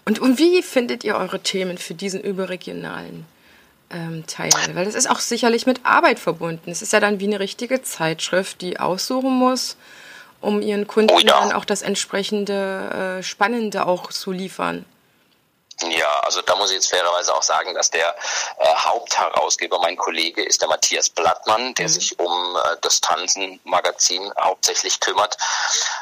Und, 0.05 0.19
und 0.19 0.39
wie 0.39 0.63
findet 0.63 1.05
ihr 1.05 1.17
eure 1.17 1.41
Themen 1.41 1.79
für 1.79 1.95
diesen 1.95 2.21
überregionalen 2.21 3.27
ähm, 3.91 4.25
Teil? 4.27 4.51
Weil 4.73 4.85
das 4.85 4.95
ist 4.95 5.11
auch 5.11 5.21
sicherlich 5.21 5.67
mit 5.67 5.85
Arbeit 5.85 6.19
verbunden. 6.19 6.71
Es 6.71 6.83
ist 6.83 6.93
ja 6.93 7.01
dann 7.01 7.21
wie 7.21 7.27
eine 7.27 7.41
richtige 7.41 7.83
Zeitschrift, 7.83 8.61
die 8.61 8.81
aussuchen 8.81 9.31
muss, 9.31 9.77
um 10.41 10.63
ihren 10.63 10.87
Kunden 10.87 11.15
oh 11.15 11.19
ja. 11.19 11.41
dann 11.41 11.53
auch 11.53 11.65
das 11.65 11.83
entsprechende 11.83 13.19
äh, 13.19 13.23
Spannende 13.23 13.87
auch 13.87 14.11
zu 14.11 14.33
liefern. 14.33 14.85
Ja, 15.83 16.21
also 16.21 16.43
da 16.43 16.57
muss 16.57 16.71
ich 16.71 16.77
jetzt 16.77 16.91
fairerweise 16.91 17.35
auch 17.35 17.43
sagen, 17.43 17.75
dass 17.75 17.91
der 17.91 18.15
äh, 18.59 18.75
Hauptherausgeber, 18.75 19.79
mein 19.79 19.97
Kollege, 19.97 20.45
ist 20.45 20.61
der 20.61 20.69
Matthias 20.69 21.09
Blattmann, 21.09 21.75
der 21.75 21.87
mhm. 21.87 21.93
sich 21.93 22.19
um 22.19 22.57
äh, 22.57 22.77
das 22.83 23.01
Tanzen-Magazin 23.01 24.33
hauptsächlich 24.41 25.01
kümmert, 25.01 25.37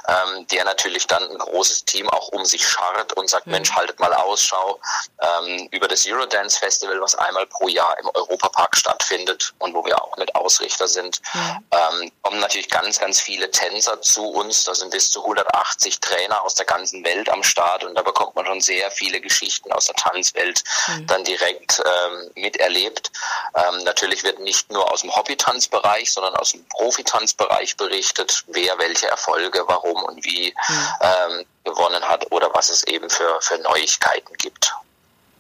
ähm, 0.09 0.47
der 0.49 0.65
natürlich 0.65 1.07
dann 1.07 1.23
ein 1.23 1.39
großes 1.39 1.85
Team 1.85 2.09
auch 2.11 2.29
um 2.29 2.45
sich 2.45 2.67
scharrt 2.67 3.13
und 3.13 3.31
sagt, 3.31 3.47
mhm. 3.47 3.53
Mensch, 3.53 3.73
haltet 3.73 4.01
mal 4.01 4.13
Ausschau 4.13 4.81
ähm, 5.21 5.69
über 5.71 5.87
das 5.87 6.05
Eurodance 6.07 6.59
Festival, 6.59 7.01
was 7.01 7.15
einmal 7.15 7.47
pro 7.47 7.69
Jahr 7.69 7.97
im 8.01 8.11
Europapark 8.15 8.77
stattfindet 8.77 9.55
und 9.59 9.75
wo 9.75 9.85
wir 9.85 10.03
auch 10.03 10.17
mit 10.17 10.35
Ausrichter 10.35 10.89
sind. 10.89 11.21
Mhm. 11.35 11.65
Ähm, 11.71 12.13
kommen 12.23 12.41
natürlich 12.41 12.69
ganz, 12.69 12.99
ganz 12.99 13.21
viele 13.21 13.51
Tänzer 13.51 14.01
zu 14.03 14.25
uns. 14.25 14.65
Da 14.65 14.75
sind 14.75 14.91
bis 14.91 15.11
zu 15.11 15.21
180 15.23 16.01
Trainer 16.01 16.43
aus 16.43 16.55
der 16.55 16.67
ganzen 16.67 17.05
Welt 17.05 17.29
am 17.29 17.43
Start 17.43 17.85
und 17.85 17.95
da 17.95 18.03
bekommt 18.03 18.35
man 18.35 18.47
schon 18.47 18.61
sehr 18.61 18.91
viele 18.91 19.21
Geschichten 19.21 19.68
Geschichten 19.69 19.73
aus 19.73 19.87
der 19.87 19.95
Tanzwelt 19.97 20.65
mhm. 20.89 21.07
dann 21.07 21.25
direkt 21.25 21.83
ähm, 21.85 22.31
miterlebt. 22.35 23.11
Ähm, 23.55 23.85
natürlich 23.85 24.25
wird 24.25 24.41
nicht 24.41 24.71
nur 24.73 24.91
aus 24.93 25.03
dem 25.03 25.15
Hobby-Tanzbereich, 25.15 26.13
sondern 26.13 26.35
aus 26.37 26.53
dem 26.53 26.65
Profi-Tanzbereich 26.69 27.77
berichtet, 27.77 28.45
wer 28.49 28.79
welche 28.79 29.09
Erfolge, 29.09 29.63
warum 29.67 30.03
und 30.05 30.25
wie 30.25 30.55
mhm. 30.69 30.89
ähm, 31.01 31.47
gewonnen 31.65 32.03
hat 32.09 32.31
oder 32.33 32.51
was 32.55 32.71
es 32.71 32.85
eben 32.85 33.09
für, 33.11 33.39
für 33.41 33.59
Neuigkeiten 33.59 34.35
gibt. 34.39 34.75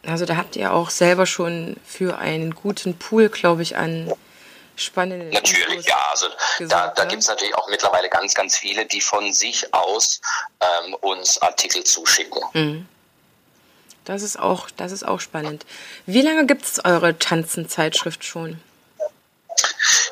Also 0.07 0.25
da 0.25 0.37
habt 0.37 0.57
ihr 0.57 0.73
auch 0.73 0.91
selber 0.91 1.27
schon 1.27 1.77
für 1.85 2.19
einen 2.19 2.55
guten 2.55 2.99
Pool, 2.99 3.29
glaube 3.29 3.63
ich, 3.63 3.77
an 3.77 4.13
spannenden 4.77 5.31
Natürlich, 5.31 5.69
Infos 5.69 5.87
ja. 5.87 6.07
Also 6.11 6.27
gesorgt, 6.59 6.73
da, 6.73 7.03
da 7.03 7.05
gibt 7.05 7.23
es 7.23 7.29
natürlich 7.29 7.55
auch 7.57 7.69
mittlerweile 7.69 8.09
ganz, 8.09 8.35
ganz 8.35 8.57
viele, 8.57 8.87
die 8.87 9.01
von 9.01 9.33
sich 9.33 9.75
aus 9.75 10.21
ähm, 10.61 10.95
uns 10.95 11.39
Artikel 11.43 11.83
zuschicken. 11.85 12.43
Mhm. 12.53 12.89
Das 14.09 14.23
ist 14.23 14.39
auch, 14.39 14.71
das 14.77 14.93
ist 14.93 15.07
auch 15.07 15.21
spannend. 15.21 15.67
Wie 16.07 16.23
lange 16.23 16.47
gibt 16.47 16.65
es 16.65 16.85
eure 16.85 17.19
Tanzenzeitschrift 17.19 18.25
schon? 18.25 18.61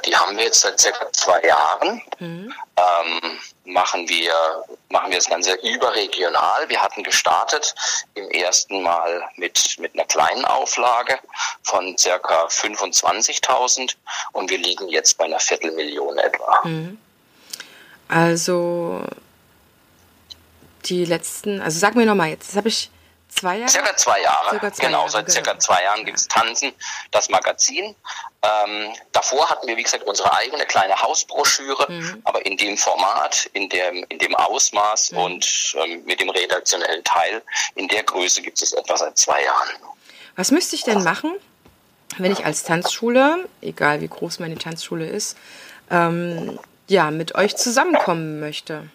die 0.06 0.16
haben 0.16 0.36
wir 0.36 0.44
jetzt 0.44 0.60
seit 0.60 0.78
circa 0.80 1.12
zwei 1.12 1.40
Jahren. 1.42 2.02
Mhm. 2.18 2.52
Ähm, 2.76 3.38
machen 3.64 4.08
wir 4.08 4.32
machen 4.88 5.10
wir 5.10 5.18
das 5.18 5.28
Ganze 5.28 5.54
überregional. 5.54 6.68
Wir 6.68 6.80
hatten 6.80 7.02
gestartet 7.02 7.74
im 8.14 8.30
ersten 8.30 8.82
Mal 8.82 9.22
mit 9.36 9.76
mit 9.78 9.94
einer 9.94 10.04
kleinen 10.04 10.44
Auflage 10.44 11.18
von 11.62 11.98
circa 11.98 12.46
25.000 12.46 13.96
und 14.32 14.50
wir 14.50 14.58
liegen 14.58 14.88
jetzt 14.88 15.18
bei 15.18 15.24
einer 15.24 15.40
Viertelmillion 15.40 16.18
etwa. 16.18 16.60
Mhm. 16.64 16.98
Also 18.08 19.02
die 20.84 21.04
letzten, 21.04 21.60
also 21.60 21.80
sag 21.80 21.96
mir 21.96 22.06
nochmal 22.06 22.28
jetzt, 22.28 22.50
das 22.50 22.56
habe 22.56 22.68
ich 22.68 22.90
Zwei 23.38 23.58
Jahre? 23.58 23.70
Circa 23.70 23.96
zwei 23.96 24.22
Jahre. 24.22 24.50
Circa 24.50 24.72
zwei 24.72 24.86
genau, 24.86 24.98
Jahre, 24.98 25.10
seit 25.10 25.30
circa 25.30 25.50
genau. 25.52 25.60
zwei 25.60 25.82
Jahren 25.82 26.04
gibt 26.06 26.18
es 26.18 26.28
Tanzen, 26.28 26.72
das 27.10 27.28
Magazin. 27.28 27.94
Ähm, 28.42 28.94
davor 29.12 29.50
hatten 29.50 29.66
wir, 29.66 29.76
wie 29.76 29.82
gesagt, 29.82 30.04
unsere 30.04 30.32
eigene 30.32 30.64
kleine 30.64 30.96
Hausbroschüre, 31.02 31.86
mhm. 31.90 32.22
aber 32.24 32.46
in 32.46 32.56
dem 32.56 32.78
Format, 32.78 33.50
in 33.52 33.68
dem, 33.68 34.06
in 34.08 34.18
dem 34.18 34.34
Ausmaß 34.34 35.12
mhm. 35.12 35.18
und 35.18 35.76
ähm, 35.84 36.02
mit 36.06 36.20
dem 36.20 36.30
redaktionellen 36.30 37.04
Teil, 37.04 37.42
in 37.74 37.88
der 37.88 38.04
Größe 38.04 38.40
gibt 38.40 38.60
es 38.62 38.72
etwa 38.72 38.96
seit 38.96 39.18
zwei 39.18 39.42
Jahren. 39.42 39.68
Was 40.34 40.50
müsste 40.50 40.76
ich 40.76 40.84
denn 40.84 41.02
machen, 41.02 41.32
wenn 42.16 42.32
ich 42.32 42.46
als 42.46 42.62
Tanzschule, 42.62 43.48
egal 43.60 44.00
wie 44.00 44.08
groß 44.08 44.38
meine 44.38 44.56
Tanzschule 44.56 45.06
ist, 45.06 45.36
ähm, 45.90 46.58
ja, 46.88 47.10
mit 47.10 47.34
euch 47.34 47.56
zusammenkommen 47.56 48.40
möchte? 48.40 48.88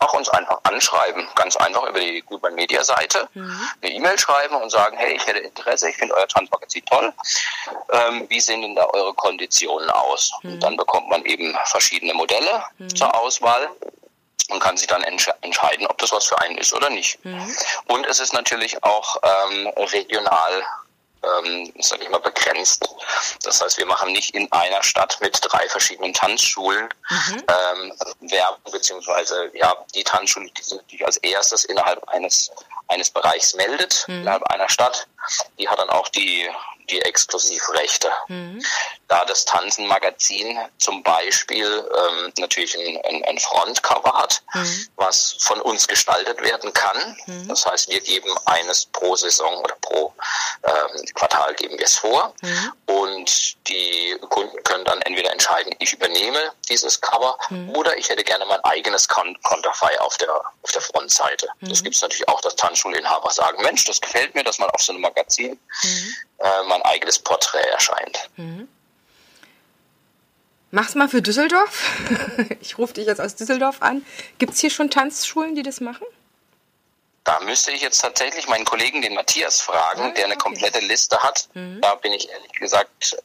Auch 0.00 0.14
uns 0.14 0.28
einfach 0.30 0.58
anschreiben, 0.64 1.28
ganz 1.34 1.56
einfach 1.56 1.84
über 1.84 2.00
die 2.00 2.22
Goodman 2.22 2.54
Media 2.54 2.82
Seite, 2.82 3.28
mhm. 3.34 3.60
eine 3.82 3.92
E-Mail 3.92 4.18
schreiben 4.18 4.56
und 4.56 4.70
sagen, 4.70 4.96
hey, 4.96 5.14
ich 5.14 5.26
hätte 5.26 5.40
Interesse, 5.40 5.90
ich 5.90 5.96
finde 5.96 6.14
euer 6.14 6.26
Tanzmagazin 6.26 6.84
toll. 6.86 7.12
Ähm, 7.92 8.26
wie 8.28 8.40
sehen 8.40 8.62
denn 8.62 8.74
da 8.74 8.86
eure 8.86 9.14
Konditionen 9.14 9.90
aus? 9.90 10.32
Mhm. 10.42 10.52
Und 10.52 10.62
dann 10.62 10.76
bekommt 10.76 11.08
man 11.08 11.24
eben 11.24 11.56
verschiedene 11.66 12.14
Modelle 12.14 12.64
mhm. 12.78 12.96
zur 12.96 13.14
Auswahl 13.14 13.68
und 14.48 14.60
kann 14.60 14.76
sich 14.76 14.86
dann 14.86 15.02
entsch 15.02 15.28
entscheiden, 15.42 15.86
ob 15.86 15.98
das 15.98 16.12
was 16.12 16.26
für 16.26 16.38
einen 16.40 16.58
ist 16.58 16.72
oder 16.72 16.90
nicht. 16.90 17.22
Mhm. 17.24 17.54
Und 17.88 18.06
es 18.06 18.20
ist 18.20 18.32
natürlich 18.32 18.82
auch 18.82 19.16
ähm, 19.22 19.68
regional 19.76 20.64
ähm, 21.22 21.72
sage 21.78 22.04
ich 22.04 22.10
mal, 22.10 22.20
begrenzt. 22.20 22.88
Das 23.42 23.62
heißt, 23.62 23.78
wir 23.78 23.86
machen 23.86 24.12
nicht 24.12 24.34
in 24.34 24.50
einer 24.52 24.82
Stadt 24.82 25.18
mit 25.20 25.38
drei 25.42 25.68
verschiedenen 25.68 26.14
Tanzschulen 26.14 26.88
mhm. 27.08 27.42
ähm, 27.48 27.92
Werbung, 28.20 28.72
beziehungsweise 28.72 29.50
ja, 29.54 29.74
die 29.94 30.04
Tanzschule, 30.04 30.50
die 30.50 30.62
sich 30.62 30.78
natürlich 30.78 31.06
als 31.06 31.16
erstes 31.18 31.64
innerhalb 31.64 32.06
eines, 32.08 32.50
eines 32.88 33.10
Bereichs 33.10 33.54
meldet, 33.54 34.06
mhm. 34.08 34.22
innerhalb 34.22 34.44
einer 34.44 34.68
Stadt, 34.68 35.06
die 35.58 35.68
hat 35.68 35.78
dann 35.78 35.90
auch 35.90 36.08
die 36.08 36.48
die 36.90 37.00
Exklusivrechte. 37.02 38.10
Mhm. 38.28 38.62
Da 39.08 39.24
das 39.24 39.44
Tanzen-Magazin 39.44 40.58
zum 40.78 41.02
Beispiel 41.02 41.66
ähm, 41.66 42.32
natürlich 42.38 42.76
ein, 42.78 43.00
ein, 43.04 43.24
ein, 43.24 43.38
Frontcover 43.38 44.12
hat, 44.12 44.42
mhm. 44.54 44.86
was 44.96 45.36
von 45.40 45.60
uns 45.60 45.88
gestaltet 45.88 46.40
werden 46.42 46.72
kann. 46.72 47.16
Mhm. 47.26 47.48
Das 47.48 47.66
heißt, 47.66 47.88
wir 47.88 48.00
geben 48.00 48.28
eines 48.44 48.86
pro 48.86 49.16
Saison 49.16 49.58
oder 49.58 49.74
pro 49.80 50.12
ähm, 50.62 51.04
Quartal 51.14 51.54
geben 51.54 51.78
wir 51.78 51.86
es 51.86 51.96
vor. 51.96 52.34
Mhm. 52.42 52.72
Und 52.86 53.56
die 53.68 54.16
Kunden 54.28 54.62
können 54.62 54.84
dann 54.84 55.00
entweder 55.02 55.32
entscheiden, 55.32 55.74
ich 55.78 55.92
übernehme 55.92 56.52
dieses 56.68 57.00
Cover 57.00 57.36
mhm. 57.50 57.70
oder 57.70 57.96
ich 57.96 58.08
hätte 58.08 58.22
gerne 58.22 58.46
mein 58.46 58.62
eigenes 58.64 59.08
Konterfei 59.08 60.00
auf 60.00 60.16
der, 60.18 60.34
auf 60.62 60.72
der 60.72 60.82
Frontseite. 60.82 61.48
Das 61.62 61.80
mhm. 61.80 61.84
gibt 61.84 61.96
es 61.96 62.02
natürlich 62.02 62.28
auch, 62.28 62.40
dass 62.40 62.56
Tanzschulinhaber 62.56 63.30
sagen, 63.30 63.62
Mensch, 63.62 63.84
das 63.84 64.00
gefällt 64.00 64.34
mir, 64.34 64.44
dass 64.44 64.58
man 64.58 64.70
auf 64.70 64.82
so 64.82 64.92
einem 64.92 65.02
Magazin 65.02 65.19
äh, 65.28 66.62
mein 66.68 66.82
eigenes 66.82 67.18
Porträt 67.18 67.68
erscheint. 67.72 68.30
Mhm. 68.36 68.68
Mach's 70.72 70.94
mal 70.94 71.08
für 71.08 71.20
Düsseldorf. 71.20 71.82
ich 72.60 72.78
rufe 72.78 72.94
dich 72.94 73.06
jetzt 73.06 73.20
aus 73.20 73.34
Düsseldorf 73.34 73.82
an. 73.82 74.06
Gibt 74.38 74.54
es 74.54 74.60
hier 74.60 74.70
schon 74.70 74.88
Tanzschulen, 74.88 75.54
die 75.54 75.62
das 75.62 75.80
machen? 75.80 76.06
Da 77.24 77.40
müsste 77.40 77.72
ich 77.72 77.82
jetzt 77.82 78.00
tatsächlich 78.00 78.48
meinen 78.48 78.64
Kollegen, 78.64 79.02
den 79.02 79.14
Matthias, 79.14 79.60
fragen, 79.60 80.02
ah, 80.02 80.10
der 80.10 80.24
eine 80.24 80.34
okay. 80.34 80.42
komplette 80.42 80.80
Liste 80.80 81.18
hat. 81.18 81.48
Mhm. 81.54 81.80
Da 81.80 81.94
bin 81.96 82.12
ich 82.12 82.28
ehrlich 82.28 82.52
gesagt 82.52 83.16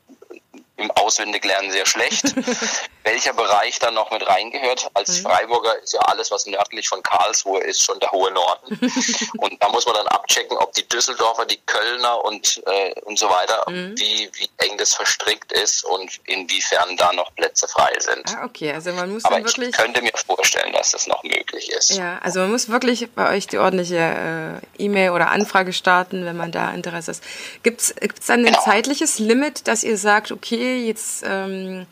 im 0.77 0.91
Auswendiglernen 0.91 1.72
sehr 1.72 1.86
schlecht. 1.86 2.36
Welcher 3.03 3.34
Bereich 3.34 3.79
da 3.79 3.91
noch 3.91 4.12
mit 4.12 4.27
reingehört? 4.27 4.89
Als 4.94 5.20
mhm. 5.20 5.27
Freiburger 5.27 5.82
ist 5.82 5.94
ja 5.94 6.00
alles, 6.01 6.32
was 6.32 6.48
nördlich 6.48 6.89
von 6.89 7.01
Karlsruhe 7.03 7.62
ist, 7.62 7.84
schon 7.84 8.00
der 8.00 8.12
hohe 8.12 8.32
Norden. 8.32 8.79
und 9.38 9.62
da 9.62 9.70
muss 9.70 9.86
man 9.86 9.96
dann 9.96 10.08
abchecken, 10.08 10.58
ob 10.58 10.74
die 10.74 10.88
Düsseldorfer, 10.88 11.46
die 11.46 11.60
Kölner 11.65 12.25
und, 12.25 12.62
äh, 12.65 13.00
und 13.01 13.20
so 13.20 13.29
weiter, 13.29 13.63
mhm. 13.70 13.94
wie, 13.98 14.29
wie 14.34 14.50
eng 14.58 14.77
das 14.77 14.96
verstrickt 14.96 15.51
ist 15.51 15.84
und 15.86 16.20
inwiefern 16.25 16.98
da 16.98 17.13
noch 17.13 17.34
Plätze 17.36 17.67
frei 17.67 17.94
sind. 18.00 18.36
Ah, 18.36 18.46
okay, 18.46 18.74
also 18.74 18.91
man 18.91 19.12
muss 19.12 19.24
Aber 19.24 19.38
wirklich. 19.38 19.70
Ich 19.70 19.77
könnte 19.77 20.01
mir 20.01 20.12
vorstellen, 20.25 20.74
dass 20.74 20.91
das 20.91 21.08
noch 21.08 21.24
möglich 21.24 21.70
ist. 21.70 21.91
Ja, 21.91 22.20
also 22.24 22.39
man 22.39 22.51
muss 22.51 22.70
wirklich 22.70 23.10
bei 23.12 23.36
euch 23.36 23.48
die 23.48 23.60
ordentliche 23.60 24.62
äh, 24.79 24.84
E-Mail 24.84 25.12
oder 25.12 25.29
Anfrage 25.29 25.74
starten, 25.74 26.25
wenn 26.25 26.36
man 26.36 26.51
da 26.51 26.72
Interesse 26.72 27.12
ist. 27.12 27.24
Gibt 27.63 27.82
es 27.82 27.94
dann 28.25 28.39
ein 28.39 28.46
genau. 28.46 28.63
zeitliches 28.63 29.20
Limit, 29.20 29.67
dass 29.67 29.84
ihr 29.84 29.98
sagt, 29.98 30.32
okay, 30.32 30.64
jetzt, 30.65 31.24
ähm, 31.25 31.86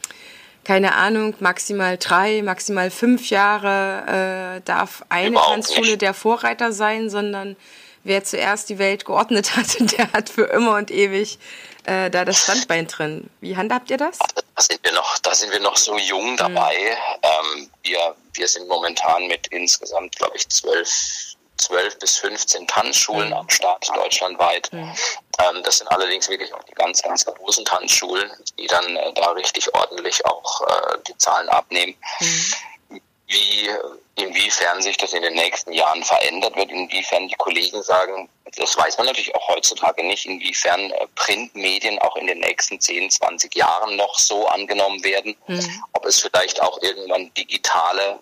keine 0.64 0.96
Ahnung, 0.96 1.36
maximal 1.40 1.98
drei, 1.98 2.42
maximal 2.42 2.90
fünf 2.90 3.30
Jahre 3.30 4.58
äh, 4.58 4.62
darf 4.66 5.04
eine 5.10 5.30
Überhaupt 5.30 5.54
Tanzschule 5.54 5.92
nicht. 5.92 6.02
der 6.02 6.14
Vorreiter 6.14 6.72
sein, 6.72 7.10
sondern 7.10 7.56
wer 8.04 8.24
zuerst 8.24 8.70
die 8.70 8.80
Welt 8.80 9.06
geordnet 9.06 9.56
hat, 9.56 9.78
der 9.98 10.12
hat 10.14 10.30
für 10.30 10.46
immer 10.46 10.76
und 10.76 10.92
ewig 10.92 11.40
äh, 11.86 12.10
da 12.10 12.26
das 12.26 12.44
Standbein 12.44 12.88
drin. 12.88 13.30
Wie 13.42 13.58
handhabt 13.58 13.90
ihr 13.90 13.98
das? 13.98 14.20
Da 14.56 14.62
sind 14.62 14.84
wir 14.84 14.94
noch, 14.94 15.18
da 15.20 15.36
sind 15.36 15.52
wir 15.52 15.60
noch 15.60 15.78
so 15.78 15.98
jung 15.98 16.38
dabei. 16.38 16.76
Mhm. 16.76 17.20
Ähm, 17.24 17.70
wir, 17.84 18.16
wir 18.34 18.48
sind 18.48 18.68
momentan 18.68 19.28
mit 19.28 19.48
insgesamt, 19.48 20.16
glaube 20.16 20.38
ich, 20.38 20.48
zwölf 20.50 21.33
12 21.64 22.00
bis 22.00 22.18
15 22.18 22.68
Tanzschulen 22.68 23.30
mhm. 23.30 23.34
am 23.34 23.50
Start 23.50 23.88
deutschlandweit. 23.96 24.72
Mhm. 24.72 24.94
Ähm, 25.40 25.64
das 25.64 25.80
sind 25.80 25.88
allerdings 25.88 26.30
wirklich 26.30 26.54
auch 26.54 26.64
die 26.64 26.74
ganz, 26.74 27.02
ganz 27.02 27.26
großen 27.26 27.66
Tanzschulen, 27.66 28.32
die 28.58 28.68
dann 28.68 28.96
äh, 28.96 29.14
da 29.14 29.32
richtig 29.32 29.74
ordentlich 29.74 30.26
auch 30.26 30.62
äh, 30.62 30.98
die 31.08 31.18
Zahlen 31.18 31.50
abnehmen. 31.50 31.96
Mhm. 32.20 33.02
Wie, 33.28 33.70
inwiefern 34.16 34.82
sich 34.82 34.98
das 34.98 35.14
in 35.14 35.24
den 35.24 35.34
nächsten 35.34 35.72
Jahren 35.74 36.04
verändert 36.04 36.56
wird, 36.56 36.70
inwiefern 36.70 37.28
die 37.28 37.36
Kollegen 37.36 37.82
sagen, 37.82 38.30
das 38.58 38.78
weiß 38.78 38.98
man 38.98 39.08
natürlich 39.08 39.34
auch 39.34 39.48
heutzutage 39.48 40.04
nicht, 40.06 40.26
inwiefern 40.26 40.92
äh, 40.92 41.08
Printmedien 41.16 42.00
auch 42.00 42.16
in 42.16 42.28
den 42.28 42.40
nächsten 42.40 42.80
10, 42.80 43.10
20 43.10 43.56
Jahren 43.56 43.96
noch 43.96 44.18
so 44.20 44.48
angenommen 44.48 45.04
werden, 45.04 45.36
mhm. 45.48 45.84
ob 45.94 46.06
es 46.06 46.20
vielleicht 46.20 46.62
auch 46.62 46.82
irgendwann 46.82 47.34
digitale 47.34 48.20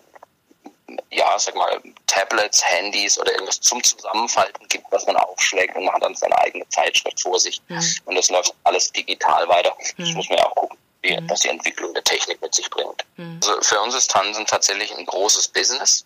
ja, 1.12 1.38
sag 1.38 1.54
mal, 1.54 1.80
Tablets, 2.06 2.64
Handys 2.64 3.18
oder 3.18 3.32
irgendwas 3.32 3.60
zum 3.60 3.82
Zusammenfalten 3.82 4.66
gibt, 4.68 4.86
was 4.90 5.06
man 5.06 5.16
aufschlägt 5.16 5.76
und 5.76 5.84
man 5.84 5.94
hat 5.94 6.02
dann 6.02 6.14
seine 6.14 6.36
eigene 6.38 6.68
Zeitschrift 6.70 7.20
vor 7.20 7.38
sich. 7.38 7.60
Mhm. 7.68 7.82
Und 8.06 8.14
das 8.16 8.30
läuft 8.30 8.54
alles 8.64 8.90
digital 8.92 9.48
weiter. 9.48 9.76
Das 9.98 10.08
mhm. 10.08 10.14
muss 10.14 10.28
man 10.28 10.38
ja 10.38 10.46
auch 10.46 10.54
gucken 10.54 10.78
die, 11.04 11.18
mhm. 11.18 11.28
was 11.28 11.40
die 11.40 11.48
Entwicklung 11.48 11.92
der 11.94 12.04
Technik 12.04 12.40
mit 12.40 12.54
sich 12.54 12.68
bringt. 12.70 13.04
Mhm. 13.16 13.40
Also 13.42 13.60
für 13.62 13.80
uns 13.80 13.94
ist 13.94 14.10
Tanzen 14.10 14.46
tatsächlich 14.46 14.96
ein 14.96 15.06
großes 15.06 15.48
Business. 15.48 16.04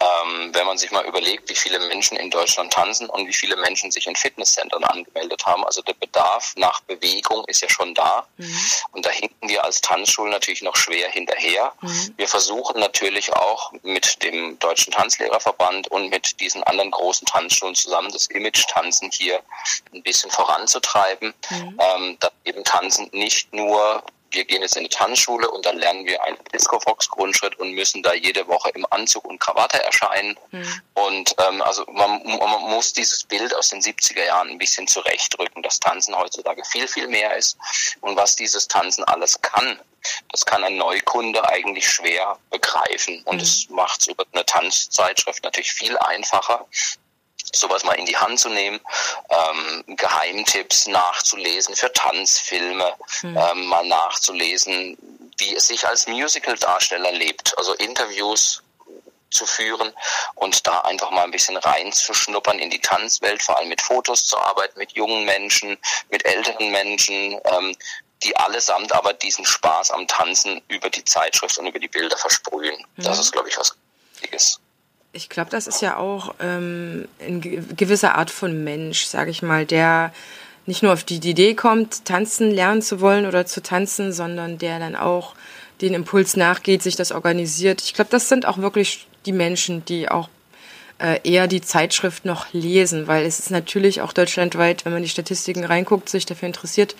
Ähm, 0.00 0.50
wenn 0.52 0.66
man 0.66 0.78
sich 0.78 0.90
mal 0.90 1.04
überlegt, 1.04 1.48
wie 1.48 1.54
viele 1.54 1.78
Menschen 1.78 2.16
in 2.16 2.30
Deutschland 2.30 2.72
tanzen 2.72 3.08
und 3.08 3.26
wie 3.26 3.32
viele 3.32 3.56
Menschen 3.56 3.90
sich 3.90 4.06
in 4.06 4.14
Fitnesszentren 4.14 4.84
angemeldet 4.84 5.44
haben. 5.46 5.64
Also 5.64 5.82
der 5.82 5.94
Bedarf 5.94 6.54
nach 6.56 6.80
Bewegung 6.82 7.44
ist 7.46 7.62
ja 7.62 7.68
schon 7.68 7.94
da. 7.94 8.26
Mhm. 8.36 8.58
Und 8.92 9.06
da 9.06 9.10
hinken 9.10 9.48
wir 9.48 9.64
als 9.64 9.80
Tanzschulen 9.80 10.30
natürlich 10.30 10.62
noch 10.62 10.76
schwer 10.76 11.08
hinterher. 11.10 11.72
Mhm. 11.80 12.14
Wir 12.16 12.28
versuchen 12.28 12.78
natürlich 12.78 13.32
auch 13.32 13.72
mit 13.82 14.22
dem 14.22 14.58
Deutschen 14.58 14.92
Tanzlehrerverband 14.92 15.88
und 15.88 16.08
mit 16.10 16.40
diesen 16.40 16.62
anderen 16.64 16.90
großen 16.90 17.26
Tanzschulen 17.26 17.74
zusammen 17.74 18.12
das 18.12 18.26
Image-Tanzen 18.26 19.10
hier 19.12 19.40
ein 19.92 20.02
bisschen 20.02 20.30
voranzutreiben. 20.30 21.34
Mhm. 21.50 21.80
Ähm, 21.80 22.16
dass 22.20 22.32
eben 22.44 22.64
Tanzen 22.64 23.08
nicht 23.12 23.52
nur 23.52 24.02
wir 24.30 24.44
gehen 24.44 24.62
jetzt 24.62 24.76
in 24.76 24.84
die 24.84 24.88
Tanzschule 24.88 25.50
und 25.50 25.64
dann 25.66 25.78
lernen 25.78 26.04
wir 26.06 26.22
einen 26.24 26.38
Disco-Fox-Grundschritt 26.52 27.58
und 27.58 27.72
müssen 27.72 28.02
da 28.02 28.14
jede 28.14 28.46
Woche 28.48 28.70
im 28.70 28.86
Anzug 28.90 29.24
und 29.24 29.40
Krawatte 29.40 29.82
erscheinen. 29.82 30.38
Mhm. 30.50 30.80
Und 30.94 31.34
ähm, 31.38 31.62
also 31.62 31.84
man, 31.92 32.22
man, 32.24 32.62
muss 32.70 32.92
dieses 32.92 33.24
Bild 33.24 33.54
aus 33.54 33.68
den 33.68 33.80
70er 33.80 34.24
Jahren 34.24 34.50
ein 34.50 34.58
bisschen 34.58 34.86
zurechtrücken, 34.86 35.62
dass 35.62 35.80
Tanzen 35.80 36.16
heutzutage 36.16 36.64
viel, 36.64 36.88
viel 36.88 37.08
mehr 37.08 37.36
ist 37.36 37.56
und 38.00 38.16
was 38.16 38.36
dieses 38.36 38.68
Tanzen 38.68 39.04
alles 39.04 39.40
kann. 39.40 39.80
Das 40.30 40.44
kann 40.44 40.62
ein 40.62 40.76
Neukunde 40.76 41.48
eigentlich 41.48 41.90
schwer 41.90 42.38
begreifen 42.50 43.22
und 43.24 43.42
es 43.42 43.68
mhm. 43.68 43.76
macht 43.76 44.00
es 44.00 44.06
über 44.08 44.24
eine 44.32 44.44
Tanzzeitschrift 44.44 45.42
natürlich 45.44 45.72
viel 45.72 45.96
einfacher, 45.98 46.66
sowas 47.54 47.84
mal 47.84 47.94
in 47.94 48.06
die 48.06 48.16
Hand 48.16 48.38
zu 48.38 48.48
nehmen, 48.48 48.80
ähm, 49.30 49.96
Geheimtipps 49.96 50.86
nachzulesen 50.86 51.74
für 51.74 51.92
Tanzfilme, 51.92 52.94
mhm. 53.22 53.36
ähm, 53.36 53.66
mal 53.66 53.86
nachzulesen, 53.86 54.96
wie 55.38 55.54
es 55.54 55.68
sich 55.68 55.86
als 55.86 56.06
Musical-Darsteller 56.06 57.12
lebt, 57.12 57.56
also 57.58 57.74
Interviews 57.74 58.62
zu 59.30 59.44
führen 59.44 59.92
und 60.34 60.66
da 60.66 60.80
einfach 60.82 61.10
mal 61.10 61.24
ein 61.24 61.30
bisschen 61.30 61.56
reinzuschnuppern 61.56 62.58
in 62.58 62.70
die 62.70 62.80
Tanzwelt, 62.80 63.42
vor 63.42 63.58
allem 63.58 63.68
mit 63.68 63.82
Fotos 63.82 64.24
zu 64.24 64.38
arbeiten, 64.38 64.78
mit 64.78 64.92
jungen 64.92 65.24
Menschen, 65.24 65.76
mit 66.10 66.24
älteren 66.24 66.70
Menschen, 66.70 67.38
ähm, 67.44 67.76
die 68.22 68.34
allesamt 68.36 68.92
aber 68.92 69.12
diesen 69.12 69.44
Spaß 69.44 69.90
am 69.90 70.06
Tanzen 70.08 70.62
über 70.68 70.88
die 70.88 71.04
Zeitschrift 71.04 71.58
und 71.58 71.66
über 71.66 71.78
die 71.78 71.88
Bilder 71.88 72.16
versprühen. 72.16 72.76
Mhm. 72.96 73.02
Das 73.02 73.18
ist, 73.18 73.32
glaube 73.32 73.48
ich, 73.48 73.58
was 73.58 73.76
Wichtiges. 74.14 74.60
Ich 75.16 75.30
glaube, 75.30 75.50
das 75.50 75.66
ist 75.66 75.80
ja 75.80 75.96
auch 75.96 76.34
ähm, 76.40 77.08
eine 77.24 77.40
gewisse 77.40 78.14
Art 78.14 78.30
von 78.30 78.64
Mensch, 78.64 79.06
sage 79.06 79.30
ich 79.30 79.42
mal, 79.42 79.64
der 79.64 80.12
nicht 80.66 80.82
nur 80.82 80.92
auf 80.92 81.04
die 81.04 81.16
Idee 81.16 81.54
kommt, 81.54 82.04
tanzen 82.04 82.50
lernen 82.50 82.82
zu 82.82 83.00
wollen 83.00 83.24
oder 83.24 83.46
zu 83.46 83.62
tanzen, 83.62 84.12
sondern 84.12 84.58
der 84.58 84.78
dann 84.78 84.94
auch 84.94 85.34
den 85.80 85.94
Impuls 85.94 86.36
nachgeht, 86.36 86.82
sich 86.82 86.96
das 86.96 87.12
organisiert. 87.12 87.80
Ich 87.82 87.94
glaube, 87.94 88.10
das 88.10 88.28
sind 88.28 88.46
auch 88.46 88.58
wirklich 88.58 89.06
die 89.24 89.32
Menschen, 89.32 89.84
die 89.86 90.10
auch 90.10 90.28
äh, 90.98 91.20
eher 91.24 91.46
die 91.46 91.62
Zeitschrift 91.62 92.26
noch 92.26 92.52
lesen, 92.52 93.06
weil 93.06 93.24
es 93.24 93.38
ist 93.38 93.50
natürlich 93.50 94.02
auch 94.02 94.12
deutschlandweit, 94.12 94.84
wenn 94.84 94.92
man 94.92 95.02
die 95.02 95.08
Statistiken 95.08 95.64
reinguckt, 95.64 96.10
sich 96.10 96.26
dafür 96.26 96.46
interessiert, 96.46 96.94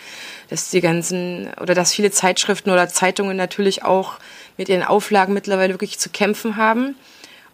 dass 0.49 0.70
die 0.70 0.80
ganzen 0.80 1.50
oder 1.61 1.75
dass 1.75 1.92
viele 1.92 2.11
Zeitschriften 2.11 2.70
oder 2.70 2.88
Zeitungen 2.88 3.37
natürlich 3.37 3.85
auch 3.85 4.14
mit 4.56 4.70
ihren 4.70 4.85
Auflagen 4.85 5.35
mittlerweile 5.35 5.75
wirklich 5.75 5.99
zu 5.99 6.08
kämpfen 6.08 6.56
haben 6.56 6.94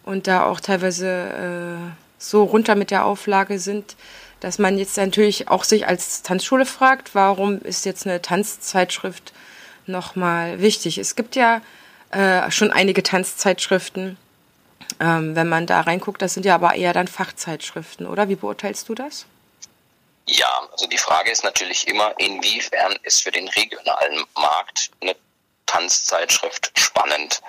und 0.03 0.27
da 0.27 0.45
auch 0.45 0.59
teilweise 0.59 1.07
äh, 1.07 1.91
so 2.17 2.43
runter 2.43 2.75
mit 2.75 2.91
der 2.91 3.05
Auflage 3.05 3.59
sind, 3.59 3.95
dass 4.39 4.59
man 4.59 4.77
jetzt 4.77 4.97
natürlich 4.97 5.47
auch 5.47 5.63
sich 5.63 5.87
als 5.87 6.21
Tanzschule 6.21 6.65
fragt, 6.65 7.15
warum 7.15 7.61
ist 7.61 7.85
jetzt 7.85 8.05
eine 8.05 8.21
Tanzzeitschrift 8.21 9.33
nochmal 9.85 10.59
wichtig? 10.59 10.97
Es 10.97 11.15
gibt 11.15 11.35
ja 11.35 11.61
äh, 12.11 12.51
schon 12.51 12.71
einige 12.71 13.03
Tanzzeitschriften. 13.03 14.17
Ähm, 14.99 15.35
wenn 15.35 15.47
man 15.47 15.65
da 15.65 15.81
reinguckt, 15.81 16.21
das 16.21 16.33
sind 16.33 16.45
ja 16.45 16.55
aber 16.55 16.75
eher 16.75 16.93
dann 16.93 17.07
Fachzeitschriften, 17.07 18.05
oder? 18.05 18.29
Wie 18.29 18.35
beurteilst 18.35 18.87
du 18.89 18.95
das? 18.95 19.25
Ja, 20.25 20.67
also 20.71 20.87
die 20.87 20.97
Frage 20.97 21.31
ist 21.31 21.43
natürlich 21.43 21.87
immer, 21.87 22.13
inwiefern 22.19 22.97
ist 23.03 23.23
für 23.23 23.31
den 23.31 23.47
regionalen 23.47 24.23
Markt 24.35 24.91
eine 25.01 25.15
Tanzzeitschrift 25.65 26.71
spannend. 26.77 27.41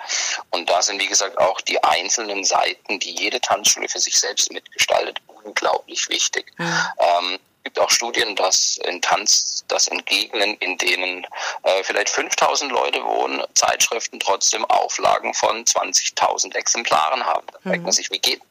Und 0.55 0.69
da 0.69 0.81
sind, 0.81 1.01
wie 1.01 1.07
gesagt, 1.07 1.37
auch 1.37 1.59
die 1.59 1.83
einzelnen 1.83 2.45
Seiten, 2.45 2.97
die 2.99 3.13
jede 3.13 3.41
Tanzschule 3.41 3.89
für 3.89 3.99
sich 3.99 4.17
selbst 4.17 4.51
mitgestaltet, 4.53 5.19
unglaublich 5.43 6.07
wichtig. 6.07 6.53
Mhm. 6.57 6.87
Ähm, 6.97 7.39
gibt 7.65 7.77
auch 7.77 7.89
Studien, 7.89 8.37
dass 8.37 8.79
in 8.87 9.01
Tanz, 9.01 9.65
dass 9.67 9.87
in 9.89 10.05
Gegenden, 10.05 10.55
in 10.59 10.77
denen 10.77 11.27
äh, 11.63 11.83
vielleicht 11.83 12.09
5000 12.09 12.71
Leute 12.71 13.03
wohnen, 13.03 13.43
Zeitschriften 13.53 14.17
trotzdem 14.19 14.63
Auflagen 14.65 15.33
von 15.33 15.65
20.000 15.65 16.55
Exemplaren 16.55 17.25
haben. 17.25 17.47
Da 17.47 17.59
fragt 17.59 17.81
man 17.81 17.87
mhm. 17.87 17.91
sich, 17.91 18.09
wie 18.11 18.19
geht 18.19 18.41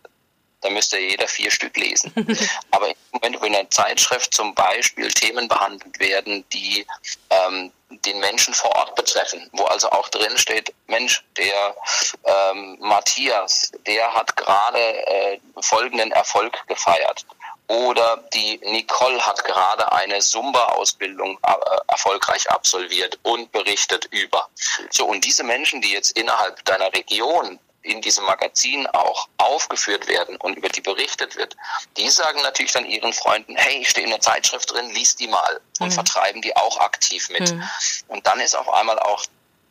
da 0.64 0.70
müsste 0.70 0.98
jeder 0.98 1.28
vier 1.28 1.50
Stück 1.50 1.76
lesen. 1.76 2.12
Aber 2.70 2.90
wenn 3.20 3.34
in 3.34 3.54
einer 3.54 3.68
Zeitschrift 3.68 4.32
zum 4.32 4.54
Beispiel 4.54 5.08
Themen 5.12 5.46
behandelt 5.46 6.00
werden, 6.00 6.44
die 6.52 6.86
ähm, 7.28 7.70
den 7.90 8.18
Menschen 8.18 8.54
vor 8.54 8.74
Ort 8.74 8.94
betreffen, 8.94 9.48
wo 9.52 9.64
also 9.64 9.90
auch 9.90 10.08
drin 10.08 10.36
steht, 10.38 10.72
Mensch, 10.86 11.22
der 11.36 11.76
ähm, 12.24 12.78
Matthias, 12.80 13.72
der 13.86 14.12
hat 14.14 14.34
gerade 14.36 14.78
äh, 14.78 15.38
folgenden 15.60 16.10
Erfolg 16.12 16.66
gefeiert. 16.66 17.26
Oder 17.66 18.24
die 18.34 18.58
Nicole 18.64 19.20
hat 19.20 19.44
gerade 19.44 19.90
eine 19.92 20.18
Zumba-Ausbildung 20.20 21.38
äh, 21.46 21.52
erfolgreich 21.88 22.50
absolviert 22.50 23.18
und 23.22 23.52
berichtet 23.52 24.06
über. 24.10 24.48
So, 24.90 25.06
und 25.06 25.24
diese 25.24 25.44
Menschen, 25.44 25.82
die 25.82 25.92
jetzt 25.92 26.18
innerhalb 26.18 26.64
deiner 26.64 26.92
Region 26.92 27.58
in 27.84 28.00
diesem 28.00 28.24
Magazin 28.24 28.86
auch 28.88 29.28
aufgeführt 29.36 30.08
werden 30.08 30.36
und 30.36 30.56
über 30.56 30.68
die 30.68 30.80
berichtet 30.80 31.36
wird, 31.36 31.54
die 31.96 32.08
sagen 32.08 32.40
natürlich 32.42 32.72
dann 32.72 32.86
ihren 32.86 33.12
Freunden, 33.12 33.56
hey, 33.56 33.82
ich 33.82 33.90
stehe 33.90 34.04
in 34.04 34.10
der 34.10 34.20
Zeitschrift 34.20 34.72
drin, 34.72 34.90
lies 34.90 35.16
die 35.16 35.28
mal 35.28 35.60
und 35.80 35.88
mhm. 35.88 35.92
vertreiben 35.92 36.40
die 36.40 36.56
auch 36.56 36.78
aktiv 36.80 37.28
mit. 37.28 37.52
Mhm. 37.52 37.62
Und 38.08 38.26
dann 38.26 38.40
ist 38.40 38.56
auf 38.56 38.68
einmal 38.70 38.98
auch 38.98 39.24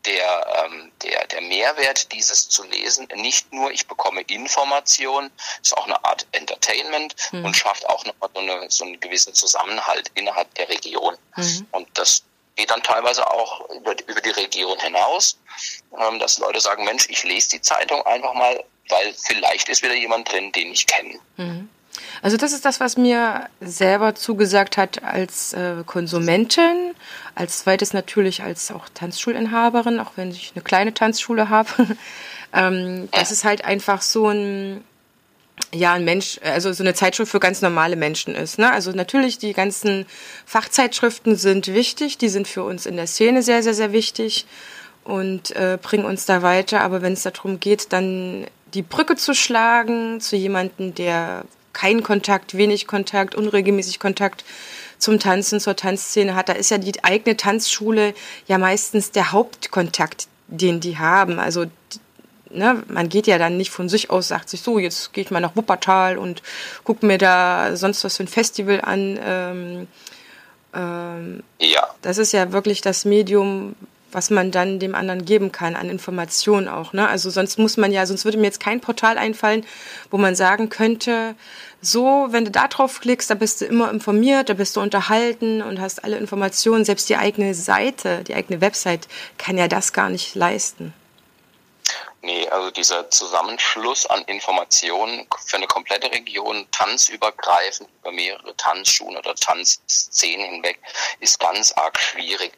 der, 0.05 0.65
ähm, 0.65 0.91
der, 1.01 1.25
der 1.27 1.41
Mehrwert 1.41 2.11
dieses 2.11 2.49
zu 2.49 2.63
lesen, 2.63 3.07
nicht 3.15 3.51
nur 3.51 3.71
ich 3.71 3.87
bekomme 3.87 4.21
Information, 4.21 5.31
ist 5.61 5.75
auch 5.75 5.85
eine 5.85 6.03
Art 6.03 6.27
Entertainment 6.33 7.15
mhm. 7.31 7.45
und 7.45 7.55
schafft 7.55 7.87
auch 7.87 8.05
nochmal 8.05 8.29
so, 8.33 8.39
eine, 8.41 8.69
so 8.69 8.83
einen 8.85 8.99
gewissen 8.99 9.33
Zusammenhalt 9.33 10.11
innerhalb 10.13 10.53
der 10.55 10.69
Region. 10.69 11.15
Mhm. 11.35 11.67
Und 11.71 11.87
das 11.93 12.23
geht 12.55 12.69
dann 12.69 12.83
teilweise 12.83 13.29
auch 13.29 13.69
über, 13.69 13.95
über 14.07 14.21
die 14.21 14.29
Region 14.29 14.79
hinaus, 14.79 15.39
ähm, 15.99 16.19
dass 16.19 16.37
Leute 16.39 16.59
sagen, 16.59 16.85
Mensch, 16.85 17.07
ich 17.09 17.23
lese 17.23 17.49
die 17.49 17.61
Zeitung 17.61 18.01
einfach 18.05 18.33
mal, 18.33 18.63
weil 18.89 19.13
vielleicht 19.13 19.69
ist 19.69 19.83
wieder 19.83 19.95
jemand 19.95 20.31
drin, 20.31 20.51
den 20.51 20.71
ich 20.71 20.85
kenne. 20.85 21.19
Mhm. 21.37 21.69
Also 22.21 22.37
das 22.37 22.53
ist 22.53 22.65
das, 22.65 22.79
was 22.79 22.97
mir 22.97 23.49
selber 23.59 24.15
zugesagt 24.15 24.77
hat 24.77 25.03
als 25.03 25.53
äh, 25.53 25.83
Konsumentin, 25.85 26.95
als 27.35 27.59
zweites 27.59 27.93
natürlich 27.93 28.41
als 28.41 28.71
auch 28.71 28.89
Tanzschulinhaberin, 28.93 29.99
auch 29.99 30.11
wenn 30.15 30.31
ich 30.31 30.53
eine 30.55 30.63
kleine 30.63 30.93
Tanzschule 30.93 31.49
habe. 31.49 31.69
ähm, 32.53 33.09
das 33.11 33.31
ist 33.31 33.43
halt 33.43 33.65
einfach 33.65 34.01
so 34.01 34.29
ein 34.29 34.83
ja 35.73 35.93
ein 35.93 36.05
Mensch, 36.05 36.39
also 36.43 36.71
so 36.73 36.83
eine 36.83 36.93
Zeitschrift 36.93 37.31
für 37.31 37.39
ganz 37.39 37.61
normale 37.61 37.95
Menschen 37.95 38.35
ist. 38.35 38.59
Ne? 38.59 38.71
Also 38.71 38.91
natürlich, 38.91 39.37
die 39.37 39.53
ganzen 39.53 40.05
Fachzeitschriften 40.45 41.35
sind 41.35 41.73
wichtig, 41.73 42.17
die 42.17 42.29
sind 42.29 42.47
für 42.47 42.63
uns 42.63 42.85
in 42.85 42.95
der 42.95 43.07
Szene 43.07 43.43
sehr, 43.43 43.63
sehr, 43.63 43.73
sehr 43.73 43.91
wichtig 43.91 44.45
und 45.03 45.55
äh, 45.55 45.77
bringen 45.81 46.05
uns 46.05 46.25
da 46.25 46.41
weiter. 46.41 46.81
Aber 46.81 47.01
wenn 47.01 47.13
es 47.13 47.23
darum 47.23 47.59
geht, 47.59 47.91
dann 47.91 48.45
die 48.73 48.81
Brücke 48.81 49.15
zu 49.15 49.33
schlagen 49.33 50.19
zu 50.21 50.35
jemandem, 50.35 50.95
der 50.95 51.45
keinen 51.73 52.03
Kontakt, 52.03 52.55
wenig 52.55 52.87
Kontakt, 52.87 53.35
unregelmäßig 53.35 53.99
Kontakt 53.99 54.45
zum 54.99 55.19
Tanzen, 55.19 55.59
zur 55.59 55.75
Tanzszene 55.75 56.35
hat, 56.35 56.49
da 56.49 56.53
ist 56.53 56.71
ja 56.71 56.77
die 56.77 57.03
eigene 57.03 57.35
Tanzschule 57.35 58.13
ja 58.47 58.57
meistens 58.57 59.11
der 59.11 59.31
Hauptkontakt, 59.31 60.27
den 60.47 60.79
die 60.79 60.97
haben. 60.97 61.39
Also 61.39 61.65
ne, 62.53 62.83
man 62.87 63.09
geht 63.09 63.27
ja 63.27 63.37
dann 63.37 63.57
nicht 63.57 63.71
von 63.71 63.89
sich 63.89 64.09
aus, 64.09 64.27
sagt 64.27 64.49
sich 64.49 64.61
so, 64.61 64.79
jetzt 64.79 65.13
gehe 65.13 65.23
ich 65.23 65.31
mal 65.31 65.39
nach 65.39 65.55
Wuppertal 65.55 66.17
und 66.17 66.41
gucke 66.83 67.05
mir 67.05 67.17
da 67.17 67.75
sonst 67.75 68.03
was 68.03 68.17
für 68.17 68.23
ein 68.23 68.27
Festival 68.27 68.81
an. 68.81 69.19
Ähm, 69.23 69.87
ähm, 70.73 71.43
ja. 71.59 71.87
Das 72.01 72.17
ist 72.17 72.31
ja 72.33 72.51
wirklich 72.51 72.81
das 72.81 73.05
Medium, 73.05 73.75
was 74.11 74.29
man 74.29 74.51
dann 74.51 74.79
dem 74.79 74.95
anderen 74.95 75.25
geben 75.25 75.51
kann 75.51 75.75
an 75.75 75.89
Informationen 75.89 76.67
auch. 76.67 76.93
Ne? 76.93 77.07
Also 77.07 77.29
sonst 77.29 77.57
muss 77.57 77.77
man 77.77 77.91
ja, 77.91 78.05
sonst 78.05 78.25
würde 78.25 78.37
mir 78.37 78.45
jetzt 78.45 78.59
kein 78.59 78.79
Portal 78.79 79.17
einfallen, 79.17 79.65
wo 80.11 80.17
man 80.17 80.35
sagen 80.35 80.69
könnte, 80.69 81.35
so, 81.81 82.27
wenn 82.29 82.45
du 82.45 82.51
da 82.51 82.67
drauf 82.67 83.01
klickst, 83.01 83.29
da 83.29 83.35
bist 83.35 83.59
du 83.61 83.65
immer 83.65 83.91
informiert, 83.91 84.49
da 84.49 84.53
bist 84.53 84.75
du 84.75 84.81
unterhalten 84.81 85.61
und 85.61 85.81
hast 85.81 86.03
alle 86.03 86.17
Informationen. 86.17 86.85
Selbst 86.85 87.09
die 87.09 87.17
eigene 87.17 87.53
Seite, 87.53 88.23
die 88.23 88.35
eigene 88.35 88.61
Website 88.61 89.07
kann 89.37 89.57
ja 89.57 89.67
das 89.67 89.91
gar 89.91 90.09
nicht 90.09 90.35
leisten. 90.35 90.93
Nee, 92.25 92.47
also 92.47 92.71
dieser 92.71 93.09
Zusammenschluss 93.09 94.05
an 94.05 94.21
Informationen 94.23 95.27
für 95.45 95.57
eine 95.57 95.67
komplette 95.67 96.09
Region, 96.09 96.65
tanzübergreifend, 96.71 97.89
über 97.99 98.13
mehrere 98.13 98.55
Tanzschulen 98.55 99.17
oder 99.17 99.35
Tanzszenen 99.35 100.53
hinweg, 100.53 100.79
ist 101.19 101.37
ganz 101.41 101.73
arg 101.73 101.99
schwierig. 101.99 102.53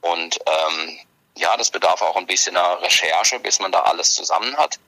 Und 0.00 0.40
ähm, 0.46 0.98
ja, 1.36 1.56
das 1.56 1.70
bedarf 1.70 2.02
auch 2.02 2.16
ein 2.16 2.26
bisschen 2.26 2.56
einer 2.56 2.82
Recherche, 2.82 3.38
bis 3.38 3.60
man 3.60 3.70
da 3.70 3.82
alles 3.82 4.14
zusammen 4.14 4.56
hat. 4.56 4.80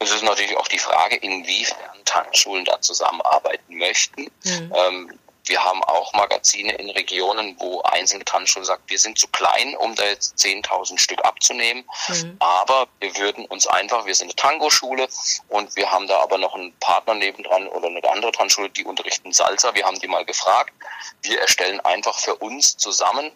Es 0.00 0.10
ist 0.10 0.24
natürlich 0.24 0.56
auch 0.56 0.66
die 0.66 0.80
Frage, 0.80 1.14
inwiefern 1.14 2.04
Tanzschulen 2.04 2.64
da 2.64 2.80
zusammenarbeiten 2.80 3.76
möchten. 3.76 4.32
Mhm. 4.42 4.72
Ähm, 4.76 5.18
wir 5.46 5.64
haben 5.64 5.82
auch 5.84 6.12
Magazine 6.14 6.72
in 6.74 6.90
Regionen, 6.90 7.56
wo 7.58 7.82
einzelne 7.82 8.24
Tanzschulen 8.24 8.64
sagen, 8.64 8.82
wir 8.86 8.98
sind 8.98 9.18
zu 9.18 9.28
klein, 9.28 9.76
um 9.76 9.94
da 9.94 10.04
jetzt 10.04 10.38
10.000 10.38 10.98
Stück 10.98 11.24
abzunehmen. 11.24 11.84
Mhm. 12.08 12.36
Aber 12.38 12.88
wir 13.00 13.16
würden 13.18 13.44
uns 13.46 13.66
einfach, 13.66 14.06
wir 14.06 14.14
sind 14.14 14.28
eine 14.28 14.36
Tango-Schule 14.36 15.06
und 15.48 15.76
wir 15.76 15.90
haben 15.90 16.06
da 16.06 16.20
aber 16.20 16.38
noch 16.38 16.54
einen 16.54 16.72
Partner 16.80 17.14
nebendran 17.14 17.68
oder 17.68 17.88
eine 17.88 18.02
andere 18.08 18.32
Tanzschule, 18.32 18.70
die 18.70 18.84
unterrichten 18.84 19.32
Salsa. 19.32 19.74
Wir 19.74 19.84
haben 19.84 19.98
die 19.98 20.08
mal 20.08 20.24
gefragt. 20.24 20.72
Wir 21.22 21.40
erstellen 21.40 21.80
einfach 21.80 22.18
für 22.18 22.36
uns 22.36 22.76
zusammen 22.76 23.30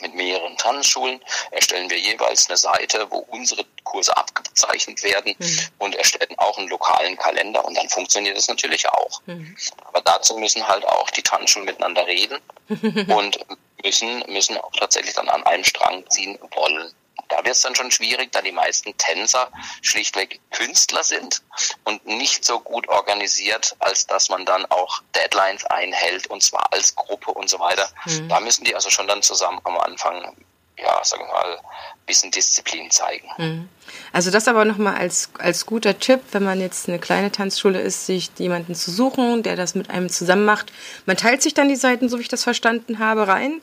mit 0.00 0.14
mehreren 0.14 0.56
Tanzschulen 0.56 1.20
erstellen 1.50 1.90
wir 1.90 1.98
jeweils 1.98 2.48
eine 2.48 2.56
Seite, 2.56 3.06
wo 3.10 3.18
unsere 3.18 3.64
Kurse 3.84 4.16
abgezeichnet 4.16 5.02
werden 5.02 5.34
mhm. 5.38 5.58
und 5.78 5.94
erstellen 5.94 6.38
auch 6.38 6.56
einen 6.58 6.68
lokalen 6.68 7.16
Kalender 7.16 7.64
und 7.64 7.76
dann 7.76 7.88
funktioniert 7.88 8.36
das 8.36 8.48
natürlich 8.48 8.88
auch. 8.88 9.20
Mhm. 9.26 9.56
Aber 9.84 10.00
dazu 10.00 10.36
müssen 10.38 10.66
halt 10.66 10.84
auch 10.86 11.10
die 11.10 11.22
Tanzschulen 11.22 11.66
miteinander 11.66 12.06
reden 12.06 12.38
und 13.08 13.38
müssen, 13.82 14.24
müssen 14.28 14.56
auch 14.58 14.72
tatsächlich 14.72 15.14
dann 15.14 15.28
an 15.28 15.42
einem 15.44 15.64
Strang 15.64 16.08
ziehen 16.08 16.38
wollen. 16.54 16.92
Da 17.32 17.38
wird 17.44 17.56
es 17.56 17.62
dann 17.62 17.74
schon 17.74 17.90
schwierig, 17.90 18.30
da 18.32 18.42
die 18.42 18.52
meisten 18.52 18.94
Tänzer 18.98 19.50
schlichtweg 19.80 20.38
Künstler 20.50 21.02
sind 21.02 21.42
und 21.84 22.04
nicht 22.06 22.44
so 22.44 22.60
gut 22.60 22.86
organisiert, 22.88 23.74
als 23.78 24.06
dass 24.06 24.28
man 24.28 24.44
dann 24.44 24.66
auch 24.66 25.02
Deadlines 25.14 25.64
einhält 25.66 26.26
und 26.26 26.42
zwar 26.42 26.70
als 26.72 26.94
Gruppe 26.94 27.30
und 27.30 27.48
so 27.48 27.58
weiter. 27.58 27.88
Mhm. 28.04 28.28
Da 28.28 28.40
müssen 28.40 28.64
die 28.64 28.74
also 28.74 28.90
schon 28.90 29.08
dann 29.08 29.22
zusammen 29.22 29.58
am 29.64 29.78
Anfang, 29.78 30.36
ja, 30.76 31.02
sagen 31.04 31.22
wir 31.24 31.32
mal, 31.32 31.56
ein 31.56 32.06
bisschen 32.06 32.30
Disziplin 32.30 32.90
zeigen. 32.90 33.28
Mhm. 33.38 33.68
Also 34.12 34.30
das 34.30 34.46
aber 34.46 34.66
nochmal 34.66 34.96
als, 34.96 35.30
als 35.38 35.64
guter 35.64 35.98
Tipp, 35.98 36.20
wenn 36.32 36.44
man 36.44 36.60
jetzt 36.60 36.86
eine 36.86 36.98
kleine 36.98 37.32
Tanzschule 37.32 37.80
ist, 37.80 38.04
sich 38.04 38.30
jemanden 38.36 38.74
zu 38.74 38.90
suchen, 38.90 39.42
der 39.42 39.56
das 39.56 39.74
mit 39.74 39.88
einem 39.88 40.10
zusammen 40.10 40.44
macht. 40.44 40.70
Man 41.06 41.16
teilt 41.16 41.40
sich 41.40 41.54
dann 41.54 41.68
die 41.68 41.76
Seiten, 41.76 42.10
so 42.10 42.18
wie 42.18 42.22
ich 42.22 42.28
das 42.28 42.44
verstanden 42.44 42.98
habe, 42.98 43.26
rein 43.26 43.62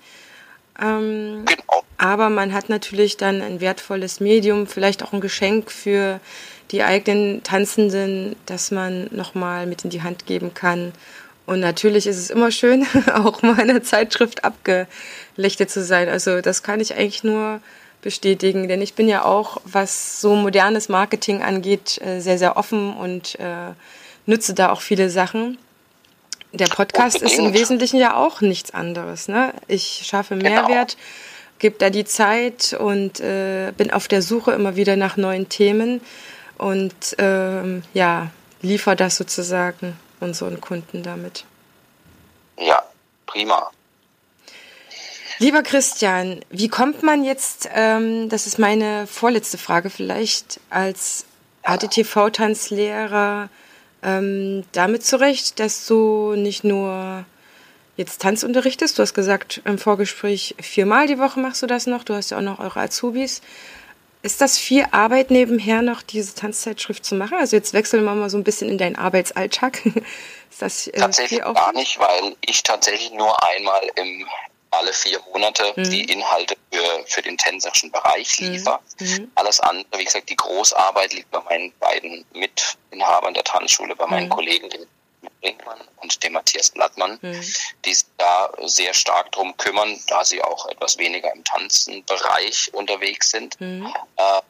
Ähm, 0.82 1.46
genau. 1.46 1.84
Aber 2.00 2.30
man 2.30 2.54
hat 2.54 2.70
natürlich 2.70 3.18
dann 3.18 3.42
ein 3.42 3.60
wertvolles 3.60 4.22
Medium, 4.22 4.68
vielleicht 4.68 5.04
auch 5.04 5.12
ein 5.12 5.20
Geschenk 5.20 5.70
für 5.70 6.22
die 6.72 6.82
eigenen 6.82 7.44
Tanzenden, 7.44 8.38
das 8.46 8.72
man 8.72 9.10
nochmal 9.12 9.68
mit 9.68 9.84
in 9.84 9.90
die 9.90 10.02
Hand 10.02 10.26
geben 10.26 10.54
kann. 10.54 10.94
Und 11.46 11.60
natürlich 11.60 12.08
ist 12.08 12.18
es 12.18 12.30
immer 12.30 12.52
schön, 12.52 12.88
auch 13.14 13.42
mal 13.42 13.60
in 13.60 13.68
der 13.68 13.84
Zeitschrift 13.84 14.46
abgelichtet 14.46 15.70
zu 15.70 15.84
sein. 15.84 16.08
Also 16.08 16.40
das 16.40 16.64
kann 16.64 16.80
ich 16.80 16.96
eigentlich 16.96 17.26
nur 17.26 17.60
bestätigen, 18.02 18.70
denn 18.70 18.82
ich 18.82 18.94
bin 18.94 19.10
ja 19.10 19.26
auch, 19.26 19.60
was 19.66 20.22
so 20.22 20.36
modernes 20.36 20.88
Marketing 20.88 21.42
angeht, 21.42 22.00
äh, 22.02 22.22
sehr, 22.22 22.38
sehr 22.38 22.56
offen 22.56 22.94
und 22.96 23.38
äh, 23.40 23.74
nütze 24.26 24.54
da 24.54 24.72
auch 24.72 24.80
viele 24.80 25.10
Sachen. 25.10 25.58
Der 26.54 26.68
Podcast 26.68 27.22
ist 27.22 27.38
im 27.38 27.54
Wesentlichen 27.54 28.00
ja 28.00 28.16
auch 28.16 28.40
nichts 28.40 28.72
anderes. 28.72 29.28
Ne? 29.28 29.54
Ich 29.68 30.04
schaffe 30.06 30.38
genau. 30.38 30.50
Mehrwert, 30.50 30.96
genau. 30.96 31.04
Gebe 31.60 31.78
da 31.78 31.90
die 31.90 32.06
Zeit 32.06 32.74
und 32.74 33.20
äh, 33.20 33.72
bin 33.78 33.92
auf 33.92 34.08
der 34.08 34.22
Suche 34.22 34.52
immer 34.52 34.76
wieder 34.76 34.96
nach 34.96 35.18
neuen 35.18 35.50
Themen 35.50 36.02
und 36.58 37.16
ähm, 37.18 37.84
ja, 37.94 38.32
liefere 38.62 38.96
das 38.96 39.18
sozusagen 39.18 39.98
unseren 40.20 40.60
Kunden 40.60 41.04
damit. 41.04 41.46
Ja, 42.58 42.84
prima. 43.26 43.72
Lieber 45.38 45.64
Christian, 45.64 46.42
wie 46.50 46.68
kommt 46.68 47.02
man 47.02 47.24
jetzt, 47.24 47.70
ähm, 47.74 48.28
das 48.28 48.46
ist 48.46 48.60
meine 48.60 49.08
vorletzte 49.08 49.58
Frage 49.58 49.90
vielleicht, 49.90 50.60
als 50.70 51.26
ADTV-Tanzlehrer 51.64 53.50
ähm, 54.04 54.66
damit 54.74 55.06
zurecht, 55.06 55.60
dass 55.60 55.86
du 55.88 56.36
nicht 56.36 56.66
nur 56.66 57.24
jetzt 58.00 58.22
Tanz 58.22 58.44
unterrichtest, 58.44 58.98
du 58.98 59.04
hast 59.04 59.14
gesagt 59.14 59.62
im 59.66 59.78
Vorgespräch, 59.78 60.56
viermal 60.62 61.06
die 61.06 61.20
Woche 61.20 61.40
machst 61.40 61.62
du 61.62 61.68
das 61.68 61.86
noch, 61.86 62.06
du 62.06 62.16
hast 62.16 62.32
ja 62.32 62.38
auch 62.38 62.42
noch 62.42 62.60
eure 62.60 62.80
Azubis. 62.80 63.42
Ist 64.22 64.40
das 64.40 64.58
viel 64.58 64.86
Arbeit 64.92 65.32
nebenher 65.32 65.82
noch, 65.82 66.02
diese 66.02 66.34
Tanzzeitschrift 66.34 67.04
zu 67.06 67.16
machen? 67.16 67.38
Also 67.38 67.58
jetzt 67.58 67.74
wechseln 67.74 68.06
wir 68.06 68.16
mal 68.16 68.30
so 68.30 68.38
ein 68.38 68.44
bisschen 68.46 68.70
in 68.70 68.78
deinen 68.78 68.96
Arbeitsalltag. 68.96 69.86
Ist 70.50 70.62
das 70.62 70.88
äh, 70.88 70.98
tatsächlich 70.98 71.42
gar 71.42 71.74
nicht, 71.74 72.00
weil 72.00 72.36
ich 72.42 72.64
tatsächlich 72.64 73.12
nur 73.12 73.36
einmal 73.50 73.82
im 73.96 74.26
alle 74.72 74.94
vier 74.94 75.20
Monate 75.34 75.74
mhm. 75.76 75.90
die 75.90 76.04
Inhalte 76.04 76.56
für, 76.72 77.04
für 77.06 77.22
den 77.22 77.38
tänzerischen 77.38 77.92
Bereich 77.92 78.40
mhm. 78.40 78.52
liefere. 78.52 78.80
Mhm. 79.00 79.32
Alles 79.36 79.60
andere, 79.60 80.00
wie 80.00 80.06
gesagt, 80.06 80.30
die 80.30 80.36
Großarbeit 80.36 81.14
liegt 81.14 81.32
bei 81.32 81.42
meinen 81.42 81.74
beiden 81.80 82.24
Mitinhabern 82.34 83.34
der 83.34 83.44
Tanzschule, 83.44 83.96
bei 83.96 84.06
meinen 84.06 84.28
mhm. 84.28 84.32
Kollegen, 84.32 84.70
dem 84.70 84.86
Brinkmann 85.42 85.80
und 85.98 86.24
dem 86.24 86.34
Matthias 86.34 86.70
Blattmann, 86.72 87.18
mhm. 87.22 87.42
die 87.86 87.94
sich 87.94 88.06
da 88.18 88.52
sehr 88.64 88.94
stark 88.94 89.32
drum 89.32 89.56
kümmern, 89.58 90.00
da 90.08 90.24
sie 90.26 90.42
auch 90.42 90.68
etwas 90.68 90.98
weniger 90.98 91.34
im 91.34 91.44
Tanzenbereich 91.44 92.74
unterwegs 92.74 93.32
sind. 93.32 93.60
Mhm. 93.60 93.94
Äh, 94.18 94.42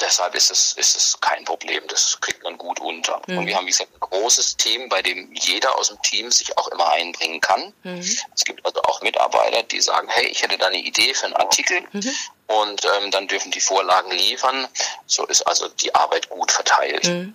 deshalb 0.00 0.34
ist 0.34 0.50
es, 0.50 0.72
ist 0.74 0.96
es 0.96 1.20
kein 1.20 1.44
Problem. 1.44 1.82
Das 1.88 2.20
kriegt 2.20 2.42
man 2.42 2.58
gut 2.58 2.80
unter. 2.80 3.22
Mhm. 3.26 3.38
Und 3.38 3.46
wir 3.46 3.56
haben, 3.56 3.66
wie 3.66 3.70
gesagt, 3.70 3.92
ein 3.94 4.00
großes 4.00 4.56
Team, 4.56 4.88
bei 4.88 5.02
dem 5.02 5.32
jeder 5.32 5.76
aus 5.78 5.88
dem 5.88 6.00
Team 6.02 6.30
sich 6.30 6.56
auch 6.58 6.68
immer 6.68 6.90
einbringen 6.90 7.40
kann. 7.40 7.72
Mhm. 7.82 7.98
Es 7.98 8.44
gibt 8.44 8.64
also 8.64 8.82
auch 8.82 9.00
Mitarbeiter, 9.02 9.62
die 9.62 9.80
sagen, 9.80 10.08
hey, 10.10 10.26
ich 10.26 10.42
hätte 10.42 10.58
da 10.58 10.66
eine 10.66 10.78
Idee 10.78 11.14
für 11.14 11.26
einen 11.26 11.36
Artikel. 11.36 11.82
Mhm. 11.92 12.14
Und 12.48 12.84
ähm, 12.84 13.10
dann 13.10 13.28
dürfen 13.28 13.50
die 13.50 13.60
Vorlagen 13.60 14.10
liefern. 14.10 14.68
So 15.06 15.26
ist 15.26 15.42
also 15.42 15.68
die 15.68 15.94
Arbeit 15.94 16.28
gut 16.28 16.52
verteilt. 16.52 17.04
Mhm. 17.06 17.34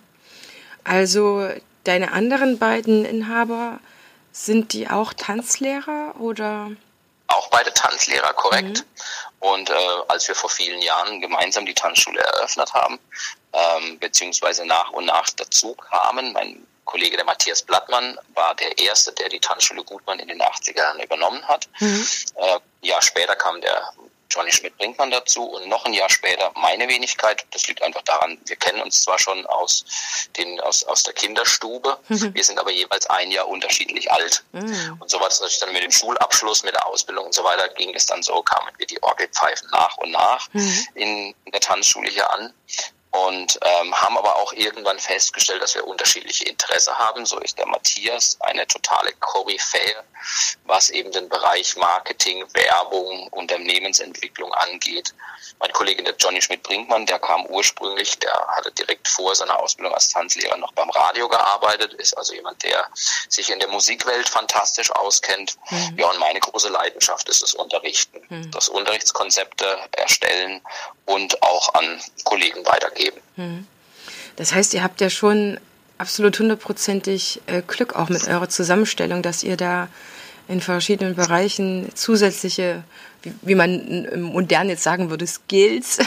Also 0.84 1.50
deine 1.88 2.12
anderen 2.12 2.58
beiden 2.58 3.04
Inhaber, 3.04 3.80
sind 4.30 4.72
die 4.72 4.88
auch 4.88 5.12
Tanzlehrer 5.12 6.14
oder? 6.20 6.70
Auch 7.28 7.48
beide 7.50 7.72
Tanzlehrer, 7.72 8.32
korrekt. 8.34 8.84
Mhm. 8.84 8.84
Und 9.40 9.70
äh, 9.70 9.74
als 10.08 10.28
wir 10.28 10.34
vor 10.34 10.50
vielen 10.50 10.80
Jahren 10.80 11.20
gemeinsam 11.20 11.64
die 11.66 11.74
Tanzschule 11.74 12.20
eröffnet 12.20 12.72
haben, 12.74 12.98
ähm, 13.52 13.98
beziehungsweise 13.98 14.66
nach 14.66 14.90
und 14.90 15.06
nach 15.06 15.28
dazu 15.30 15.74
kamen, 15.74 16.32
mein 16.32 16.66
Kollege 16.84 17.16
der 17.16 17.26
Matthias 17.26 17.62
Blattmann 17.62 18.18
war 18.34 18.54
der 18.54 18.78
Erste, 18.78 19.12
der 19.12 19.28
die 19.28 19.40
Tanzschule 19.40 19.84
Gutmann 19.84 20.18
in 20.18 20.28
den 20.28 20.40
80er 20.40 20.78
Jahren 20.78 21.00
übernommen 21.00 21.46
hat. 21.46 21.68
Mhm. 21.80 22.06
Äh, 22.36 22.54
ein 22.54 22.60
Jahr 22.82 23.02
später 23.02 23.36
kam 23.36 23.60
der 23.60 23.92
Johnny 24.30 24.52
Schmidt-Brinkmann 24.52 25.10
dazu 25.10 25.44
und 25.44 25.68
noch 25.68 25.84
ein 25.84 25.94
Jahr 25.94 26.10
später 26.10 26.52
meine 26.54 26.88
Wenigkeit. 26.88 27.46
Das 27.50 27.66
liegt 27.66 27.82
einfach 27.82 28.02
daran, 28.02 28.38
wir 28.44 28.56
kennen 28.56 28.82
uns 28.82 29.02
zwar 29.02 29.18
schon 29.18 29.44
aus, 29.46 29.84
den, 30.36 30.60
aus, 30.60 30.84
aus 30.84 31.02
der 31.02 31.14
Kinderstube, 31.14 31.98
mhm. 32.08 32.34
wir 32.34 32.44
sind 32.44 32.58
aber 32.58 32.70
jeweils 32.70 33.06
ein 33.06 33.30
Jahr 33.30 33.48
unterschiedlich 33.48 34.10
alt. 34.12 34.44
Mhm. 34.52 34.96
Und 35.00 35.10
so 35.10 35.20
war 35.20 35.28
das 35.28 35.40
natürlich 35.40 35.60
dann 35.60 35.72
mit 35.72 35.82
dem 35.82 35.92
Schulabschluss, 35.92 36.62
mit 36.62 36.74
der 36.74 36.86
Ausbildung 36.86 37.26
und 37.26 37.34
so 37.34 37.44
weiter, 37.44 37.68
ging 37.70 37.94
es 37.94 38.06
dann 38.06 38.22
so, 38.22 38.42
kamen 38.42 38.70
wir 38.76 38.86
die 38.86 39.02
Orgelpfeifen 39.02 39.68
nach 39.70 39.96
und 39.98 40.10
nach 40.10 40.48
mhm. 40.52 40.86
in, 40.94 41.34
in 41.44 41.52
der 41.52 41.60
Tanzschule 41.60 42.10
hier 42.10 42.30
an 42.30 42.52
und 43.10 43.58
ähm, 43.62 43.94
haben 43.94 44.18
aber 44.18 44.36
auch 44.36 44.52
irgendwann 44.52 44.98
festgestellt, 44.98 45.62
dass 45.62 45.74
wir 45.74 45.86
unterschiedliche 45.86 46.44
Interesse 46.44 46.96
haben. 46.98 47.24
So 47.24 47.38
ist 47.38 47.58
der 47.58 47.66
Matthias 47.66 48.36
eine 48.40 48.66
totale 48.66 49.12
Koryphäe, 49.20 50.04
was 50.64 50.90
eben 50.90 51.10
den 51.12 51.28
Bereich 51.28 51.76
Marketing, 51.76 52.44
Werbung, 52.52 53.28
Unternehmensentwicklung 53.28 54.52
angeht. 54.52 55.14
Mein 55.60 55.72
Kollege 55.72 56.02
der 56.02 56.14
Johnny 56.16 56.40
Schmidt-Brinkmann, 56.40 57.06
der 57.06 57.18
kam 57.18 57.46
ursprünglich, 57.46 58.18
der 58.18 58.32
hatte 58.56 58.70
direkt 58.72 59.08
vor 59.08 59.34
seiner 59.34 59.58
Ausbildung 59.58 59.94
als 59.94 60.08
Tanzlehrer 60.08 60.56
noch 60.56 60.72
beim 60.72 60.90
Radio 60.90 61.28
gearbeitet, 61.28 61.94
ist 61.94 62.16
also 62.16 62.34
jemand, 62.34 62.62
der 62.62 62.86
sich 63.28 63.50
in 63.50 63.58
der 63.58 63.68
Musikwelt 63.68 64.28
fantastisch 64.28 64.90
auskennt. 64.92 65.56
Mhm. 65.70 65.98
Ja, 65.98 66.10
und 66.10 66.18
meine 66.18 66.40
große 66.40 66.68
Leidenschaft 66.68 67.28
ist 67.28 67.42
das 67.42 67.54
Unterrichten, 67.54 68.20
mhm. 68.28 68.50
das 68.50 68.68
Unterrichtskonzepte 68.68 69.66
erstellen 69.92 70.60
und 71.06 71.42
auch 71.42 71.74
an 71.74 72.00
Kollegen 72.24 72.64
weitergeben. 72.66 73.20
Mhm. 73.36 73.66
Das 74.36 74.52
heißt, 74.52 74.74
ihr 74.74 74.84
habt 74.84 75.00
ja 75.00 75.10
schon 75.10 75.58
absolut 75.98 76.38
hundertprozentig 76.38 77.42
äh, 77.46 77.62
Glück 77.62 77.94
auch 77.94 78.08
mit 78.08 78.26
eurer 78.28 78.48
Zusammenstellung, 78.48 79.22
dass 79.22 79.42
ihr 79.42 79.56
da 79.56 79.88
in 80.48 80.60
verschiedenen 80.60 81.14
Bereichen 81.14 81.94
zusätzliche, 81.94 82.82
wie, 83.22 83.34
wie 83.42 83.54
man 83.54 84.20
modern 84.22 84.68
jetzt 84.68 84.82
sagen 84.82 85.10
würde, 85.10 85.26
Skills. 85.26 85.98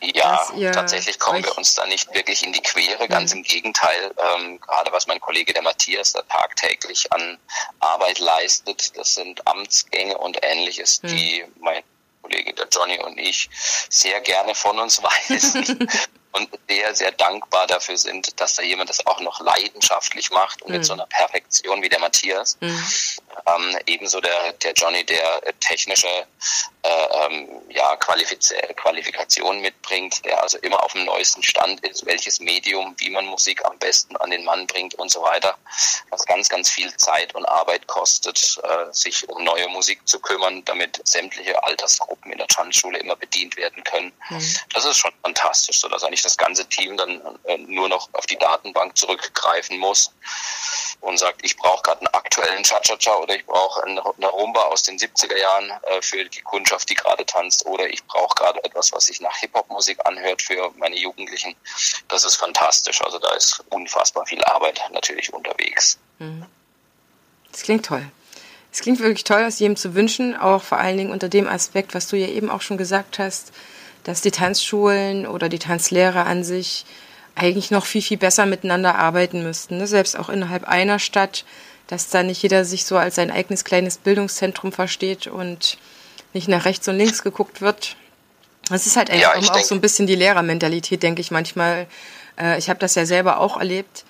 Ja, 0.00 0.48
tatsächlich 0.72 1.18
kommen 1.18 1.44
wir 1.44 1.58
uns 1.58 1.74
da 1.74 1.84
nicht 1.86 2.14
wirklich 2.14 2.44
in 2.46 2.52
die 2.52 2.62
Quere, 2.62 3.08
ganz 3.08 3.32
im 3.32 3.42
Gegenteil. 3.42 4.12
Ähm, 4.16 4.60
gerade 4.60 4.92
was 4.92 5.06
mein 5.06 5.20
Kollege 5.20 5.52
der 5.52 5.62
Matthias 5.62 6.12
da 6.12 6.22
tagtäglich 6.22 7.12
an 7.12 7.38
Arbeit 7.80 8.18
leistet, 8.18 8.96
das 8.96 9.14
sind 9.14 9.46
Amtsgänge 9.46 10.16
und 10.16 10.38
ähnliches, 10.42 11.02
mhm. 11.02 11.08
die 11.08 11.44
mein 11.58 11.82
Kollege 12.22 12.54
der 12.54 12.68
Johnny 12.70 12.98
und 13.00 13.18
ich 13.18 13.50
sehr 13.88 14.20
gerne 14.20 14.54
von 14.54 14.78
uns 14.78 15.02
weisen 15.28 15.88
und 16.32 16.48
sehr, 16.68 16.94
sehr 16.94 17.12
dankbar 17.12 17.66
dafür 17.66 17.96
sind, 17.96 18.40
dass 18.40 18.54
da 18.54 18.62
jemand 18.62 18.88
das 18.88 19.06
auch 19.06 19.20
noch 19.20 19.40
leidenschaftlich 19.40 20.30
macht 20.30 20.62
und 20.62 20.70
mhm. 20.70 20.76
mit 20.76 20.84
so 20.84 20.92
einer 20.92 21.06
Perfektion 21.06 21.82
wie 21.82 21.88
der 21.88 21.98
Matthias. 21.98 22.56
Mhm. 22.60 22.84
Ähm, 23.46 23.78
ebenso 23.86 24.20
der, 24.20 24.52
der 24.54 24.72
Johnny, 24.72 25.04
der 25.04 25.46
äh, 25.46 25.52
technische 25.60 26.08
äh, 26.82 27.26
ähm, 27.26 27.48
ja, 27.68 27.96
Qualifiz 27.96 28.52
Qualifikation 28.76 29.60
mitbringt, 29.60 30.24
der 30.24 30.42
also 30.42 30.58
immer 30.58 30.82
auf 30.82 30.92
dem 30.92 31.04
neuesten 31.04 31.42
Stand 31.42 31.80
ist, 31.86 32.06
welches 32.06 32.40
Medium, 32.40 32.94
wie 32.98 33.10
man 33.10 33.26
Musik 33.26 33.64
am 33.64 33.78
besten 33.78 34.16
an 34.16 34.30
den 34.30 34.44
Mann 34.44 34.66
bringt 34.66 34.94
und 34.94 35.10
so 35.10 35.22
weiter. 35.22 35.56
Was 36.10 36.24
ganz, 36.26 36.48
ganz 36.48 36.70
viel 36.70 36.94
Zeit 36.96 37.34
und 37.34 37.44
Arbeit 37.46 37.86
kostet, 37.86 38.58
äh, 38.62 38.92
sich 38.92 39.28
um 39.28 39.44
neue 39.44 39.68
Musik 39.68 40.06
zu 40.06 40.18
kümmern, 40.20 40.64
damit 40.64 41.00
sämtliche 41.06 41.62
Altersgruppen 41.62 42.32
in 42.32 42.38
der 42.38 42.46
Tanzschule 42.48 42.98
immer 42.98 43.16
bedient 43.16 43.56
werden 43.56 43.82
können. 43.84 44.12
Mhm. 44.30 44.56
Das 44.72 44.84
ist 44.84 44.98
schon 44.98 45.12
fantastisch, 45.22 45.80
sodass 45.80 46.02
eigentlich 46.02 46.22
das 46.22 46.36
ganze 46.36 46.66
Team 46.68 46.96
dann 46.96 47.38
äh, 47.44 47.58
nur 47.58 47.88
noch 47.88 48.08
auf 48.14 48.26
die 48.26 48.38
Datenbank 48.38 48.96
zurückgreifen 48.96 49.78
muss 49.78 50.12
und 51.00 51.18
sagt, 51.18 51.40
ich 51.44 51.56
brauche 51.56 51.82
gerade 51.82 52.00
einen 52.00 52.14
aktuellen 52.14 52.62
Cha-Cha-Cha 52.62 53.16
oder 53.20 53.36
ich 53.36 53.46
brauche 53.46 53.82
eine 53.84 54.00
Rumba 54.00 54.60
aus 54.62 54.82
den 54.82 54.98
70er 54.98 55.36
Jahren 55.36 55.70
äh, 55.70 56.02
für 56.02 56.24
die 56.24 56.40
Kundschaft, 56.40 56.88
die 56.90 56.94
gerade 56.94 57.24
tanzt 57.26 57.66
oder 57.66 57.88
ich 57.88 58.04
brauche 58.04 58.34
gerade 58.34 58.62
etwas, 58.64 58.92
was 58.92 59.06
sich 59.06 59.20
nach 59.20 59.36
Hip-Hop-Musik 59.36 59.98
anhört 60.04 60.42
für 60.42 60.70
meine 60.76 60.96
Jugendlichen. 60.96 61.54
Das 62.08 62.24
ist 62.24 62.36
fantastisch. 62.36 63.02
Also 63.02 63.18
da 63.18 63.32
ist 63.34 63.62
unfassbar 63.70 64.26
viel 64.26 64.42
Arbeit 64.44 64.80
natürlich 64.92 65.32
unterwegs. 65.32 65.98
Mhm. 66.18 66.46
Das 67.50 67.62
klingt 67.62 67.86
toll. 67.86 68.10
Es 68.72 68.80
klingt 68.80 69.00
wirklich 69.00 69.24
toll, 69.24 69.44
aus 69.44 69.58
jedem 69.58 69.76
zu 69.76 69.94
wünschen, 69.94 70.36
auch 70.36 70.62
vor 70.62 70.78
allen 70.78 70.96
Dingen 70.96 71.10
unter 71.10 71.28
dem 71.28 71.48
Aspekt, 71.48 71.94
was 71.94 72.06
du 72.06 72.16
ja 72.16 72.28
eben 72.28 72.50
auch 72.50 72.60
schon 72.60 72.78
gesagt 72.78 73.18
hast, 73.18 73.52
dass 74.04 74.20
die 74.20 74.30
Tanzschulen 74.30 75.26
oder 75.26 75.48
die 75.48 75.58
Tanzlehrer 75.58 76.26
an 76.26 76.44
sich 76.44 76.86
eigentlich 77.34 77.70
noch 77.70 77.86
viel, 77.86 78.02
viel 78.02 78.16
besser 78.16 78.46
miteinander 78.46 78.96
arbeiten 78.96 79.42
müssten. 79.42 79.78
Ne? 79.78 79.86
Selbst 79.86 80.18
auch 80.18 80.28
innerhalb 80.28 80.64
einer 80.64 80.98
Stadt, 80.98 81.44
dass 81.90 82.08
da 82.08 82.22
nicht 82.22 82.42
jeder 82.42 82.64
sich 82.64 82.84
so 82.84 82.96
als 82.96 83.16
sein 83.16 83.32
eigenes 83.32 83.64
kleines 83.64 83.98
Bildungszentrum 83.98 84.70
versteht 84.70 85.26
und 85.26 85.76
nicht 86.32 86.46
nach 86.46 86.64
rechts 86.64 86.86
und 86.86 86.96
links 86.96 87.22
geguckt 87.22 87.60
wird. 87.60 87.96
Das 88.68 88.86
ist 88.86 88.96
halt 88.96 89.12
ja, 89.12 89.34
auch 89.34 89.58
so 89.58 89.74
ein 89.74 89.80
bisschen 89.80 90.06
die 90.06 90.14
Lehrermentalität, 90.14 91.02
denke 91.02 91.20
ich 91.20 91.32
manchmal. 91.32 91.88
Äh, 92.38 92.58
ich 92.58 92.70
habe 92.70 92.78
das 92.78 92.94
ja 92.94 93.04
selber 93.04 93.40
auch 93.40 93.56
erlebt. 93.56 94.04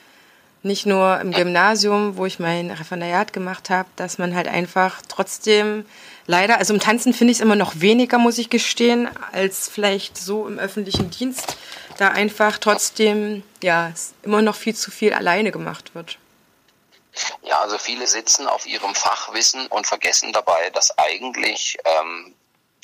nicht 0.62 0.85
nur 0.85 1.19
im 1.21 1.33
Gymnasium, 1.33 2.19
wo 2.19 2.27
ich 2.27 2.38
mein 2.38 2.71
Referendariat 2.71 3.33
gemacht 3.33 3.71
habe, 3.71 3.88
dass 3.97 4.19
man 4.19 4.35
halt 4.35 4.47
einfach 4.47 5.01
trotzdem 5.09 5.87
leider, 6.27 6.59
also 6.59 6.75
im 6.75 6.81
Tanzen 6.81 7.14
finde 7.14 7.33
ich 7.33 7.38
es 7.38 7.43
immer 7.43 7.57
noch 7.57 7.81
weniger, 7.81 8.19
muss 8.19 8.37
ich 8.37 8.51
gestehen, 8.51 9.09
als 9.33 9.71
vielleicht 9.71 10.19
so 10.19 10.47
im 10.47 10.59
öffentlichen 10.59 11.09
Dienst, 11.09 11.57
da 11.97 12.09
einfach 12.09 12.59
trotzdem 12.59 13.43
ja 13.62 13.90
immer 14.23 14.43
noch 14.43 14.55
viel 14.55 14.75
zu 14.75 14.90
viel 14.90 15.14
alleine 15.14 15.51
gemacht 15.51 15.95
wird. 15.95 16.19
Ja, 17.42 17.61
also 17.61 17.79
viele 17.79 18.07
sitzen 18.07 18.46
auf 18.46 18.66
ihrem 18.66 18.94
Fachwissen 18.94 19.66
und 19.68 19.87
vergessen 19.87 20.33
dabei, 20.33 20.70
dass 20.70 20.96
eigentlich 20.99 21.79
ähm, 21.85 22.35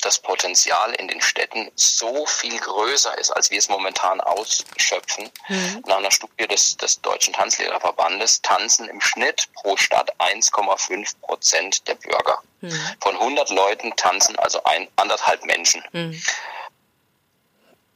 das 0.01 0.19
Potenzial 0.19 0.93
in 0.93 1.07
den 1.07 1.21
Städten 1.21 1.71
so 1.75 2.25
viel 2.25 2.57
größer 2.59 3.17
ist, 3.17 3.31
als 3.31 3.49
wir 3.51 3.57
es 3.57 3.69
momentan 3.69 4.21
ausschöpfen. 4.21 5.29
Mhm. 5.47 5.83
Nach 5.85 5.97
einer 5.97 6.11
Studie 6.11 6.47
des, 6.47 6.77
des 6.77 7.01
Deutschen 7.01 7.33
Tanzlehrerverbandes 7.33 8.41
tanzen 8.41 8.87
im 8.89 9.01
Schnitt 9.01 9.47
pro 9.55 9.75
Stadt 9.77 10.13
1,5 10.19 11.19
Prozent 11.21 11.87
der 11.87 11.95
Bürger. 11.95 12.41
Mhm. 12.61 12.79
Von 13.01 13.15
100 13.15 13.49
Leuten 13.49 13.95
tanzen 13.95 14.37
also 14.37 14.63
ein, 14.63 14.87
anderthalb 14.95 15.43
Menschen. 15.45 15.83
Mhm. 15.91 16.21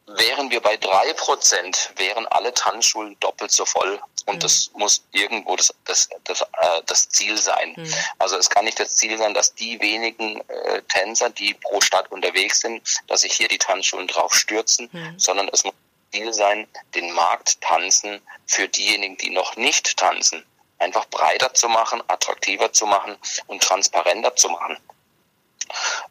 Wären 0.08 0.50
wir 0.50 0.62
bei 0.62 0.78
drei 0.78 1.14
Prozent, 1.14 1.94
wären 1.96 2.26
alle 2.28 2.54
Tanzschulen 2.54 3.18
doppelt 3.20 3.52
so 3.52 3.66
voll. 3.66 4.02
Und 4.26 4.36
mhm. 4.36 4.40
das 4.40 4.72
muss 4.74 5.04
irgendwo 5.12 5.56
das, 5.56 5.74
das, 5.86 6.10
das, 6.24 6.42
äh, 6.42 6.82
das 6.86 7.10
Ziel 7.10 7.38
sein. 7.38 7.74
Mhm. 7.78 7.94
Also 8.20 8.38
es 8.38 8.50
kann 8.50 8.66
nicht 8.66 8.80
das 8.80 8.96
Ziel 8.96 9.18
sein, 9.18 9.34
dass 9.34 9.54
die 9.54 9.80
wenigen 9.80 10.42
äh, 10.48 10.82
Tänzer, 10.84 11.30
die 11.30 11.54
pro 11.54 11.82
Stadt 11.82 12.12
unterwegs 12.12 12.60
sind, 12.62 12.82
dass 13.08 13.22
sich 13.22 13.34
hier 13.34 13.48
die 13.48 13.58
Tanzschulen 13.58 14.08
drauf 14.08 14.34
stürzen, 14.34 14.90
mhm. 14.92 15.18
sondern 15.18 15.50
es 15.50 15.64
muss 15.64 15.74
Ziel 16.12 16.34
sein, 16.34 16.68
den 16.94 17.14
Markt 17.14 17.62
tanzen 17.62 18.22
für 18.46 18.68
diejenigen, 18.68 19.18
die 19.18 19.30
noch 19.30 19.56
nicht 19.56 19.96
tanzen, 19.98 20.46
einfach 20.78 21.06
breiter 21.06 21.54
zu 21.54 21.70
machen, 21.70 22.04
attraktiver 22.08 22.74
zu 22.74 22.86
machen 22.86 23.16
und 23.48 23.64
transparenter 23.64 24.36
zu 24.36 24.50
machen 24.50 24.78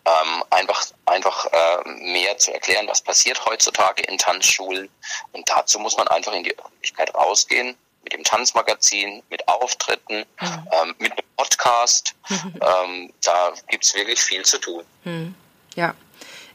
ähm, 0.06 0.44
einfach, 0.50 0.84
einfach 1.06 1.46
äh, 1.46 1.88
mehr 1.88 2.36
zu 2.38 2.52
erklären, 2.52 2.86
was 2.88 3.00
passiert 3.00 3.44
heutzutage 3.44 4.02
in 4.02 4.18
Tanzschulen. 4.18 4.88
Und 5.32 5.48
dazu 5.48 5.78
muss 5.78 5.96
man 5.96 6.08
einfach 6.08 6.32
in 6.32 6.44
die 6.44 6.56
Öffentlichkeit 6.58 7.14
rausgehen, 7.14 7.76
mit 8.02 8.12
dem 8.12 8.24
Tanzmagazin, 8.24 9.22
mit 9.30 9.46
Auftritten, 9.46 10.24
mhm. 10.40 10.68
ähm, 10.72 10.94
mit 10.98 11.12
einem 11.12 11.26
Podcast. 11.36 12.14
ähm, 12.30 13.12
da 13.22 13.52
gibt's 13.68 13.94
wirklich 13.94 14.20
viel 14.20 14.44
zu 14.44 14.58
tun. 14.58 14.84
Mhm. 15.04 15.34
Ja. 15.74 15.94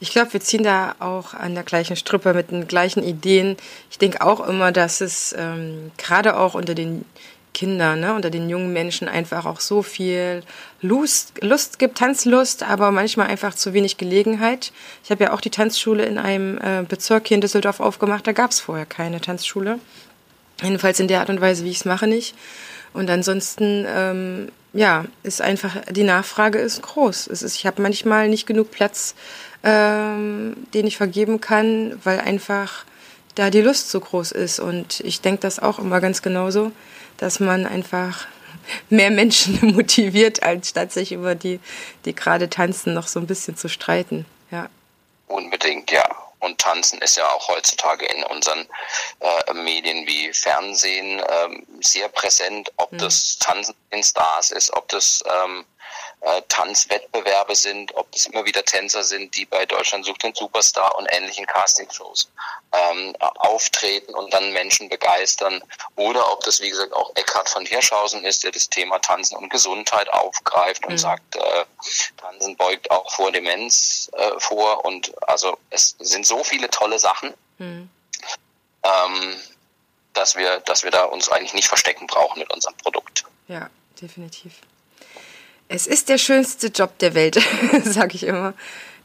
Ich 0.01 0.11
glaube, 0.11 0.33
wir 0.33 0.41
ziehen 0.41 0.63
da 0.63 0.95
auch 0.99 1.33
an 1.33 1.55
der 1.55 1.63
gleichen 1.63 1.95
Strippe 1.95 2.33
mit 2.33 2.51
den 2.51 2.67
gleichen 2.67 3.01
Ideen. 3.01 3.55
Ich 3.89 3.97
denke 3.97 4.21
auch 4.21 4.41
immer, 4.41 4.73
dass 4.73 4.99
es 4.99 5.33
ähm, 5.33 5.93
gerade 5.97 6.37
auch 6.37 6.53
unter 6.53 6.75
den 6.75 7.05
Kinder, 7.55 7.95
ne, 7.95 8.13
unter 8.13 8.29
den 8.29 8.49
jungen 8.49 8.71
Menschen 8.71 9.07
einfach 9.07 9.45
auch 9.45 9.59
so 9.59 9.81
viel 9.81 10.43
Lust, 10.81 11.41
Lust 11.41 11.79
gibt, 11.79 11.97
Tanzlust, 11.97 12.61
aber 12.61 12.91
manchmal 12.91 13.27
einfach 13.27 13.55
zu 13.55 13.73
wenig 13.73 13.97
Gelegenheit. 13.97 14.71
Ich 15.03 15.09
habe 15.09 15.23
ja 15.23 15.33
auch 15.33 15.41
die 15.41 15.49
Tanzschule 15.49 16.05
in 16.05 16.19
einem 16.19 16.59
äh, 16.59 16.83
Bezirk 16.87 17.29
hier 17.29 17.35
in 17.35 17.41
Düsseldorf 17.41 17.79
aufgemacht, 17.79 18.27
da 18.27 18.33
gab 18.33 18.51
es 18.51 18.59
vorher 18.59 18.85
keine 18.85 19.21
Tanzschule. 19.21 19.79
Jedenfalls 20.61 20.99
in 20.99 21.07
der 21.07 21.21
Art 21.21 21.29
und 21.29 21.41
Weise, 21.41 21.63
wie 21.65 21.71
ich 21.71 21.77
es 21.77 21.85
mache, 21.85 22.07
nicht. 22.07 22.35
Und 22.93 23.09
ansonsten, 23.09 23.85
ähm, 23.87 24.49
ja, 24.73 25.05
ist 25.23 25.41
einfach, 25.41 25.77
die 25.89 26.03
Nachfrage 26.03 26.59
ist 26.59 26.81
groß. 26.81 27.27
Es 27.27 27.41
ist, 27.41 27.55
ich 27.55 27.65
habe 27.65 27.81
manchmal 27.81 28.29
nicht 28.29 28.45
genug 28.45 28.71
Platz, 28.71 29.15
ähm, 29.63 30.55
den 30.73 30.87
ich 30.87 30.97
vergeben 30.97 31.41
kann, 31.41 31.99
weil 32.03 32.19
einfach 32.19 32.85
da 33.35 33.49
die 33.49 33.61
Lust 33.61 33.89
so 33.89 33.99
groß 33.99 34.31
ist. 34.31 34.59
Und 34.59 34.99
ich 35.01 35.21
denke 35.21 35.41
das 35.41 35.59
auch 35.59 35.79
immer 35.79 36.01
ganz 36.01 36.21
genauso 36.21 36.71
dass 37.17 37.39
man 37.39 37.65
einfach 37.65 38.27
mehr 38.89 39.11
Menschen 39.11 39.59
motiviert, 39.75 40.43
als 40.43 40.69
statt 40.69 40.91
sich 40.91 41.11
über 41.11 41.35
die, 41.35 41.59
die 42.05 42.15
gerade 42.15 42.49
tanzen, 42.49 42.93
noch 42.93 43.07
so 43.07 43.19
ein 43.19 43.27
bisschen 43.27 43.55
zu 43.55 43.69
streiten. 43.69 44.25
Ja. 44.51 44.69
Unbedingt, 45.27 45.91
ja. 45.91 46.03
Und 46.39 46.59
Tanzen 46.59 47.01
ist 47.01 47.17
ja 47.17 47.27
auch 47.31 47.47
heutzutage 47.47 48.05
in 48.05 48.23
unseren 48.25 48.67
äh, 49.19 49.53
Medien 49.53 50.05
wie 50.05 50.31
Fernsehen 50.31 51.19
ähm, 51.27 51.65
sehr 51.81 52.07
präsent, 52.09 52.71
ob 52.77 52.91
mhm. 52.91 52.99
das 52.99 53.39
Tanzen 53.39 53.73
in 53.89 54.03
Stars 54.03 54.51
ist, 54.51 54.71
ob 54.73 54.87
das 54.89 55.23
ähm, 55.25 55.65
äh, 56.21 56.41
Tanzwettbewerbe 56.49 57.55
sind, 57.55 57.95
ob 57.95 58.07
es 58.13 58.27
immer 58.27 58.45
wieder 58.45 58.63
Tänzer 58.63 59.03
sind, 59.03 59.35
die 59.35 59.45
bei 59.45 59.65
Deutschland 59.65 60.05
sucht 60.05 60.23
den 60.23 60.33
Superstar 60.33 60.95
und 60.97 61.07
ähnlichen 61.11 61.45
Castingshows 61.45 62.29
ähm, 62.71 63.15
auftreten 63.19 64.13
und 64.15 64.33
dann 64.33 64.51
Menschen 64.53 64.89
begeistern. 64.89 65.63
Oder 65.95 66.31
ob 66.31 66.43
das, 66.43 66.61
wie 66.61 66.69
gesagt, 66.69 66.93
auch 66.93 67.11
Eckhard 67.15 67.49
von 67.49 67.65
Hirschhausen 67.65 68.23
ist, 68.25 68.43
der 68.43 68.51
das 68.51 68.69
Thema 68.69 68.99
Tanzen 68.99 69.37
und 69.37 69.49
Gesundheit 69.49 70.11
aufgreift 70.11 70.85
und 70.85 70.93
mhm. 70.93 70.97
sagt, 70.97 71.35
äh, 71.35 71.65
Tanzen 72.17 72.55
beugt 72.57 72.89
auch 72.91 73.11
vor 73.11 73.31
Demenz 73.31 74.09
äh, 74.13 74.39
vor. 74.39 74.85
Und 74.85 75.13
also 75.27 75.57
es 75.69 75.95
sind 75.99 76.25
so 76.25 76.43
viele 76.43 76.69
tolle 76.69 76.99
Sachen. 76.99 77.33
Mhm. 77.57 77.89
Ähm, 78.83 79.41
dass 80.15 80.35
wir, 80.35 80.59
dass 80.61 80.83
wir 80.83 80.91
da 80.91 81.03
uns 81.03 81.29
eigentlich 81.29 81.53
nicht 81.53 81.67
verstecken 81.67 82.07
brauchen 82.07 82.39
mit 82.39 82.51
unserem 82.51 82.75
Produkt. 82.77 83.25
Ja, 83.47 83.69
definitiv. 84.01 84.53
Es 85.67 85.87
ist 85.87 86.09
der 86.09 86.17
schönste 86.17 86.67
Job 86.67 86.97
der 86.99 87.15
Welt, 87.15 87.39
sage 87.83 88.15
ich 88.15 88.23
immer, 88.23 88.53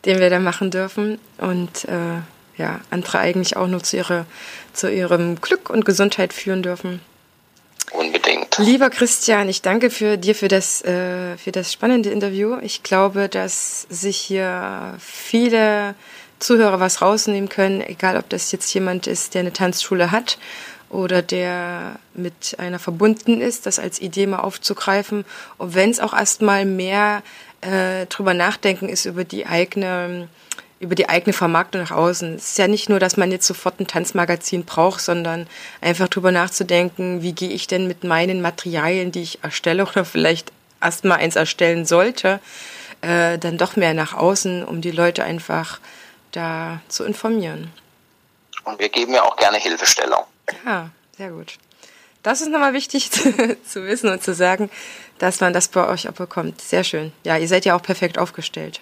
den 0.04 0.18
wir 0.18 0.30
da 0.30 0.38
machen 0.38 0.70
dürfen. 0.70 1.18
Und 1.38 1.84
äh, 1.86 2.20
ja, 2.56 2.80
andere 2.90 3.18
eigentlich 3.18 3.56
auch 3.56 3.66
nur 3.66 3.82
zu, 3.82 3.96
ihre, 3.96 4.26
zu 4.72 4.90
ihrem 4.90 5.40
Glück 5.40 5.70
und 5.70 5.84
Gesundheit 5.84 6.32
führen 6.32 6.62
dürfen. 6.62 7.00
Unbedingt. 7.92 8.58
Lieber 8.58 8.90
Christian, 8.90 9.48
ich 9.48 9.62
danke 9.62 9.90
für 9.90 10.16
dir 10.16 10.34
für 10.34 10.48
das, 10.48 10.82
äh, 10.82 11.36
für 11.38 11.50
das 11.50 11.72
spannende 11.72 12.10
Interview. 12.10 12.58
Ich 12.60 12.82
glaube, 12.82 13.28
dass 13.28 13.86
sich 13.88 14.18
hier 14.18 14.94
viele 15.00 15.94
Zuhörer 16.38 16.78
was 16.78 17.02
rausnehmen 17.02 17.48
können, 17.48 17.80
egal 17.80 18.16
ob 18.16 18.28
das 18.28 18.52
jetzt 18.52 18.72
jemand 18.74 19.06
ist, 19.06 19.34
der 19.34 19.40
eine 19.40 19.52
Tanzschule 19.52 20.10
hat 20.10 20.38
oder 20.90 21.22
der 21.22 21.96
mit 22.14 22.56
einer 22.58 22.78
verbunden 22.78 23.40
ist, 23.40 23.66
das 23.66 23.78
als 23.78 24.00
Idee 24.00 24.26
mal 24.26 24.40
aufzugreifen. 24.40 25.24
Und 25.56 25.74
wenn 25.74 25.90
es 25.90 26.00
auch 26.00 26.12
erstmal 26.12 26.64
mehr 26.64 27.22
äh, 27.60 28.06
drüber 28.06 28.34
nachdenken 28.34 28.88
ist 28.88 29.06
über 29.06 29.24
die 29.24 29.46
eigene 29.46 30.28
über 30.80 30.94
die 30.94 31.10
eigene 31.10 31.34
Vermarktung 31.34 31.82
nach 31.82 31.90
außen. 31.90 32.36
Es 32.36 32.52
ist 32.52 32.58
ja 32.58 32.66
nicht 32.66 32.88
nur, 32.88 32.98
dass 32.98 33.18
man 33.18 33.30
jetzt 33.30 33.46
sofort 33.46 33.78
ein 33.78 33.86
Tanzmagazin 33.86 34.64
braucht, 34.64 35.02
sondern 35.02 35.46
einfach 35.82 36.08
drüber 36.08 36.32
nachzudenken, 36.32 37.22
wie 37.22 37.34
gehe 37.34 37.50
ich 37.50 37.66
denn 37.66 37.86
mit 37.86 38.02
meinen 38.02 38.40
Materialien, 38.40 39.12
die 39.12 39.20
ich 39.20 39.44
erstelle 39.44 39.84
oder 39.86 40.06
vielleicht 40.06 40.52
erstmal 40.80 41.18
eins 41.18 41.36
erstellen 41.36 41.84
sollte, 41.84 42.40
äh, 43.02 43.38
dann 43.38 43.58
doch 43.58 43.76
mehr 43.76 43.92
nach 43.92 44.14
außen, 44.14 44.64
um 44.64 44.80
die 44.80 44.90
Leute 44.90 45.22
einfach 45.22 45.80
da 46.32 46.80
zu 46.88 47.04
informieren. 47.04 47.70
Und 48.64 48.78
wir 48.78 48.88
geben 48.88 49.12
ja 49.12 49.22
auch 49.22 49.36
gerne 49.36 49.58
Hilfestellung. 49.58 50.24
Ja, 50.64 50.90
sehr 51.16 51.30
gut. 51.30 51.58
Das 52.22 52.40
ist 52.40 52.48
nochmal 52.48 52.74
wichtig 52.74 53.10
zu, 53.12 53.84
wissen 53.86 54.10
und 54.10 54.22
zu 54.22 54.34
sagen, 54.34 54.70
dass 55.18 55.40
man 55.40 55.52
das 55.52 55.68
bei 55.68 55.86
euch 55.88 56.08
auch 56.08 56.12
bekommt. 56.12 56.60
Sehr 56.60 56.84
schön. 56.84 57.12
Ja, 57.24 57.36
ihr 57.36 57.48
seid 57.48 57.64
ja 57.64 57.74
auch 57.76 57.82
perfekt 57.82 58.18
aufgestellt. 58.18 58.80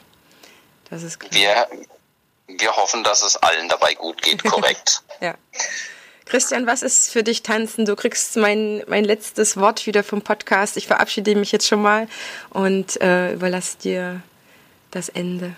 Das 0.91 1.03
ist 1.03 1.21
klar. 1.21 1.33
Wir, 1.33 1.69
wir 2.59 2.77
hoffen, 2.77 3.05
dass 3.05 3.23
es 3.23 3.37
allen 3.37 3.69
dabei 3.69 3.95
gut 3.95 4.23
geht, 4.23 4.43
korrekt. 4.43 5.03
ja. 5.21 5.35
Christian, 6.25 6.67
was 6.67 6.83
ist 6.83 7.11
für 7.11 7.23
dich 7.23 7.43
Tanzen? 7.43 7.87
Du 7.87 7.97
kriegst 7.97 8.37
mein, 8.37 8.83
mein 8.87 9.05
letztes 9.05 9.57
Wort 9.57 9.87
wieder 9.87 10.05
vom 10.05 10.21
Podcast. 10.21 10.77
Ich 10.77 10.87
verabschiede 10.87 11.35
mich 11.35 11.53
jetzt 11.53 11.67
schon 11.67 11.81
mal 11.81 12.07
und 12.51 13.01
äh, 13.01 13.33
überlasse 13.33 13.79
dir 13.79 14.23
das 14.91 15.09
Ende. 15.09 15.55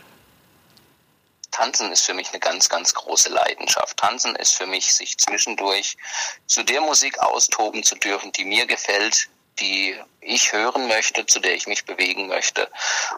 Tanzen 1.50 1.90
ist 1.92 2.04
für 2.04 2.14
mich 2.14 2.30
eine 2.30 2.40
ganz, 2.40 2.68
ganz 2.68 2.94
große 2.94 3.28
Leidenschaft. 3.28 3.96
Tanzen 3.96 4.36
ist 4.36 4.54
für 4.54 4.66
mich, 4.66 4.92
sich 4.94 5.18
zwischendurch 5.18 5.96
zu 6.46 6.62
der 6.62 6.80
Musik 6.80 7.18
austoben 7.18 7.82
zu 7.82 7.96
dürfen, 7.96 8.32
die 8.32 8.44
mir 8.44 8.66
gefällt, 8.66 9.28
die 9.58 9.94
ich 10.20 10.52
hören 10.52 10.88
möchte, 10.88 11.26
zu 11.26 11.40
der 11.40 11.54
ich 11.54 11.66
mich 11.66 11.84
bewegen 11.84 12.28
möchte. 12.28 12.70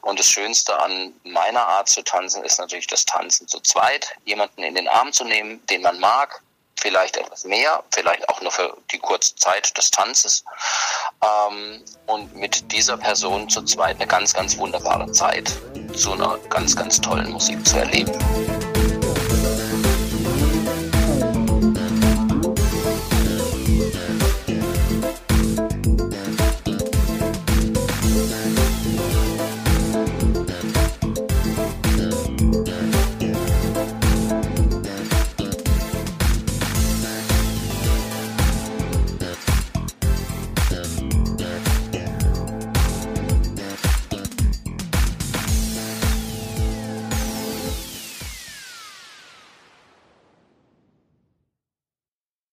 Und 0.03 0.19
das 0.19 0.29
Schönste 0.29 0.79
an 0.79 1.13
meiner 1.25 1.67
Art 1.67 1.89
zu 1.89 2.03
tanzen 2.03 2.43
ist 2.45 2.59
natürlich 2.59 2.87
das 2.87 3.05
Tanzen 3.05 3.47
zu 3.49 3.61
zweit, 3.61 4.15
jemanden 4.25 4.63
in 4.63 4.75
den 4.75 4.89
Arm 4.89 5.13
zu 5.13 5.25
nehmen, 5.25 5.65
den 5.67 5.83
man 5.83 6.01
mag, 6.01 6.43
vielleicht 6.81 7.17
etwas 7.17 7.45
mehr, 7.45 7.85
vielleicht 7.93 8.29
auch 8.29 8.41
nur 8.41 8.51
für 8.51 8.77
die 8.91 8.99
kurze 8.99 9.37
Zeit 9.37 9.77
des 9.79 9.91
Tanzes 9.91 10.45
ähm, 11.23 11.85
und 12.07 12.35
mit 12.35 12.73
dieser 12.73 12.97
Person 12.97 13.49
zu 13.49 13.63
zweit 13.63 13.97
eine 13.97 14.09
ganz, 14.09 14.35
ganz 14.35 14.59
wunderbare 14.59 15.11
Zeit 15.13 15.53
zu 15.95 16.13
einer 16.13 16.39
ganz, 16.49 16.75
ganz 16.75 17.01
tollen 17.01 17.31
Musik 17.31 17.67
zu 17.67 17.79
erleben. 17.79 18.13